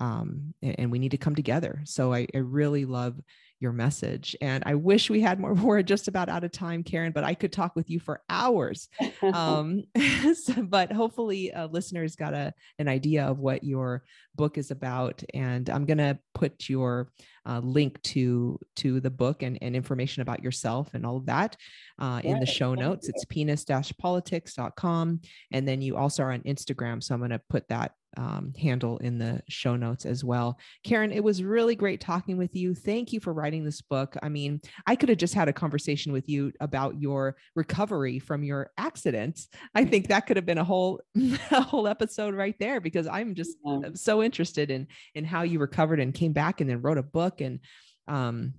um, 0.00 0.54
and 0.62 0.90
we 0.90 0.98
need 0.98 1.10
to 1.10 1.18
come 1.18 1.34
together. 1.34 1.82
So 1.84 2.12
I, 2.12 2.26
I, 2.34 2.38
really 2.38 2.86
love 2.86 3.20
your 3.60 3.72
message, 3.72 4.34
and 4.40 4.62
I 4.66 4.74
wish 4.74 5.10
we 5.10 5.20
had 5.20 5.38
more. 5.38 5.52
We're 5.70 5.82
just 5.82 6.08
about 6.08 6.30
out 6.30 6.42
of 6.42 6.52
time, 6.52 6.82
Karen, 6.82 7.12
but 7.12 7.22
I 7.22 7.34
could 7.34 7.52
talk 7.52 7.76
with 7.76 7.90
you 7.90 8.00
for 8.00 8.22
hours. 8.28 8.88
Um, 9.22 9.84
so, 10.34 10.62
but 10.62 10.90
hopefully, 10.90 11.52
uh, 11.52 11.66
listeners 11.66 12.16
got 12.16 12.32
a 12.32 12.54
an 12.78 12.88
idea 12.88 13.26
of 13.26 13.38
what 13.38 13.62
your 13.62 14.02
book 14.34 14.56
is 14.56 14.70
about, 14.70 15.22
and 15.34 15.68
I'm 15.68 15.84
gonna 15.84 16.18
put 16.34 16.70
your 16.70 17.12
uh, 17.46 17.60
link 17.60 18.00
to 18.02 18.58
to 18.76 19.00
the 19.00 19.10
book 19.10 19.42
and, 19.42 19.58
and 19.60 19.76
information 19.76 20.22
about 20.22 20.42
yourself 20.42 20.94
and 20.94 21.04
all 21.04 21.18
of 21.18 21.26
that 21.26 21.56
uh, 21.98 22.22
in 22.24 22.40
the 22.40 22.46
show 22.46 22.74
notes. 22.74 23.10
It's 23.10 23.26
penis-politics.com, 23.26 25.20
and 25.52 25.68
then 25.68 25.82
you 25.82 25.96
also 25.96 26.22
are 26.22 26.32
on 26.32 26.40
Instagram, 26.42 27.02
so 27.02 27.14
I'm 27.14 27.20
gonna 27.20 27.42
put 27.50 27.68
that 27.68 27.92
um, 28.16 28.52
handle 28.60 28.98
in 28.98 29.18
the 29.18 29.42
show 29.48 29.76
notes 29.76 30.04
as 30.04 30.24
well. 30.24 30.58
Karen, 30.84 31.12
it 31.12 31.22
was 31.22 31.42
really 31.42 31.74
great 31.74 32.00
talking 32.00 32.36
with 32.36 32.54
you. 32.54 32.74
Thank 32.74 33.12
you 33.12 33.20
for 33.20 33.32
writing 33.32 33.64
this 33.64 33.80
book. 33.80 34.16
I 34.22 34.28
mean, 34.28 34.60
I 34.86 34.96
could 34.96 35.08
have 35.08 35.18
just 35.18 35.34
had 35.34 35.48
a 35.48 35.52
conversation 35.52 36.12
with 36.12 36.28
you 36.28 36.52
about 36.60 37.00
your 37.00 37.36
recovery 37.54 38.18
from 38.18 38.42
your 38.42 38.70
accidents. 38.78 39.48
I 39.74 39.84
think 39.84 40.08
that 40.08 40.26
could 40.26 40.36
have 40.36 40.46
been 40.46 40.58
a 40.58 40.64
whole 40.64 41.00
a 41.50 41.60
whole 41.60 41.86
episode 41.86 42.34
right 42.34 42.56
there 42.58 42.80
because 42.80 43.06
I'm 43.06 43.34
just 43.34 43.56
yeah. 43.64 43.90
so 43.94 44.22
interested 44.22 44.70
in 44.70 44.88
in 45.14 45.24
how 45.24 45.42
you 45.42 45.58
recovered 45.58 46.00
and 46.00 46.14
came 46.14 46.32
back 46.32 46.60
and 46.60 46.68
then 46.68 46.82
wrote 46.82 46.98
a 46.98 47.02
book 47.02 47.40
and 47.40 47.60
um 48.08 48.54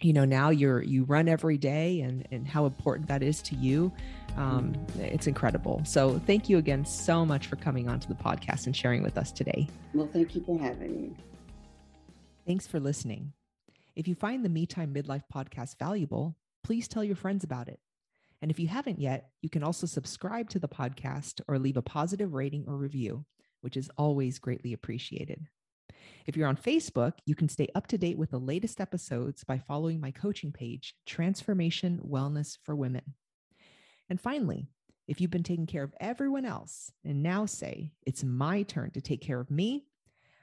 you 0.00 0.12
know 0.12 0.24
now 0.24 0.50
you're 0.50 0.82
you 0.82 1.04
run 1.04 1.28
every 1.28 1.58
day 1.58 2.00
and 2.00 2.26
and 2.30 2.46
how 2.46 2.66
important 2.66 3.08
that 3.08 3.22
is 3.22 3.42
to 3.42 3.54
you 3.54 3.92
um, 4.36 4.74
it's 4.98 5.26
incredible. 5.26 5.82
So 5.84 6.20
thank 6.26 6.48
you 6.48 6.58
again 6.58 6.84
so 6.84 7.24
much 7.24 7.46
for 7.46 7.56
coming 7.56 7.88
onto 7.88 8.08
the 8.08 8.14
podcast 8.14 8.66
and 8.66 8.76
sharing 8.76 9.02
with 9.02 9.16
us 9.18 9.32
today. 9.32 9.68
Well 9.92 10.08
thank 10.12 10.34
you 10.34 10.42
for 10.44 10.58
having 10.58 11.00
me. 11.00 11.16
Thanks 12.46 12.66
for 12.66 12.80
listening. 12.80 13.32
If 13.96 14.08
you 14.08 14.14
find 14.14 14.44
the 14.44 14.48
me 14.48 14.66
time 14.66 14.94
midlife 14.94 15.24
podcast 15.32 15.78
valuable 15.78 16.36
please 16.62 16.88
tell 16.88 17.04
your 17.04 17.16
friends 17.16 17.44
about 17.44 17.68
it. 17.68 17.78
And 18.40 18.50
if 18.50 18.58
you 18.58 18.68
haven't 18.68 19.00
yet 19.00 19.30
you 19.42 19.50
can 19.50 19.62
also 19.62 19.86
subscribe 19.86 20.50
to 20.50 20.58
the 20.58 20.68
podcast 20.68 21.40
or 21.48 21.58
leave 21.58 21.76
a 21.76 21.82
positive 21.82 22.34
rating 22.34 22.64
or 22.66 22.76
review 22.76 23.24
which 23.60 23.78
is 23.78 23.90
always 23.96 24.38
greatly 24.38 24.74
appreciated. 24.74 25.46
If 26.26 26.36
you're 26.36 26.48
on 26.48 26.56
Facebook, 26.58 27.14
you 27.24 27.34
can 27.34 27.48
stay 27.48 27.68
up 27.74 27.86
to 27.88 27.98
date 27.98 28.18
with 28.18 28.30
the 28.30 28.38
latest 28.38 28.78
episodes 28.78 29.42
by 29.42 29.56
following 29.56 30.00
my 30.00 30.10
coaching 30.10 30.52
page, 30.52 30.94
Transformation 31.06 31.98
Wellness 32.06 32.58
for 32.62 32.76
Women. 32.76 33.14
And 34.08 34.20
finally, 34.20 34.68
if 35.06 35.20
you've 35.20 35.30
been 35.30 35.42
taking 35.42 35.66
care 35.66 35.82
of 35.82 35.94
everyone 36.00 36.44
else 36.44 36.92
and 37.04 37.22
now 37.22 37.46
say, 37.46 37.92
it's 38.06 38.24
my 38.24 38.62
turn 38.62 38.90
to 38.92 39.00
take 39.00 39.20
care 39.20 39.40
of 39.40 39.50
me, 39.50 39.86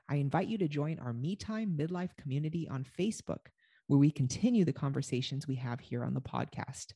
I 0.10 0.16
invite 0.16 0.48
you 0.48 0.58
to 0.60 0.68
join 0.68 1.00
our 1.00 1.14
Me 1.14 1.36
Time 1.36 1.76
Midlife 1.78 2.16
community 2.18 2.68
on 2.70 2.86
Facebook, 3.00 3.48
where 3.88 4.00
we 4.00 4.12
continue 4.12 4.66
the 4.66 4.74
conversations 4.74 5.48
we 5.48 5.56
have 5.56 5.80
here 5.80 6.04
on 6.04 6.14
the 6.14 6.22
podcast. 6.22 6.94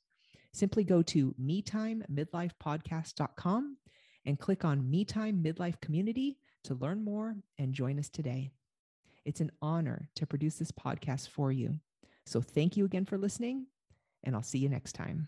Simply 0.54 0.84
go 0.84 1.02
to 1.04 1.34
metimemidlifepodcast.com 1.42 3.78
and 4.26 4.40
click 4.40 4.66
on 4.66 4.90
Me 4.90 5.06
Time 5.06 5.44
Midlife 5.44 5.80
Community 5.82 6.38
to 6.66 6.76
learn 6.76 7.04
more 7.04 7.36
and 7.58 7.74
join 7.74 8.00
us 8.00 8.10
today. 8.10 8.52
It's 9.24 9.42
an 9.42 9.52
honor 9.62 10.10
to 10.16 10.26
produce 10.26 10.56
this 10.56 10.72
podcast 10.72 11.30
for 11.30 11.52
you. 11.52 11.80
So 12.26 12.42
thank 12.42 12.78
you 12.78 12.86
again 12.86 13.06
for 13.06 13.18
listening, 13.18 13.68
and 14.24 14.36
I'll 14.36 14.44
see 14.44 14.60
you 14.60 14.70
next 14.70 14.94
time. 14.94 15.28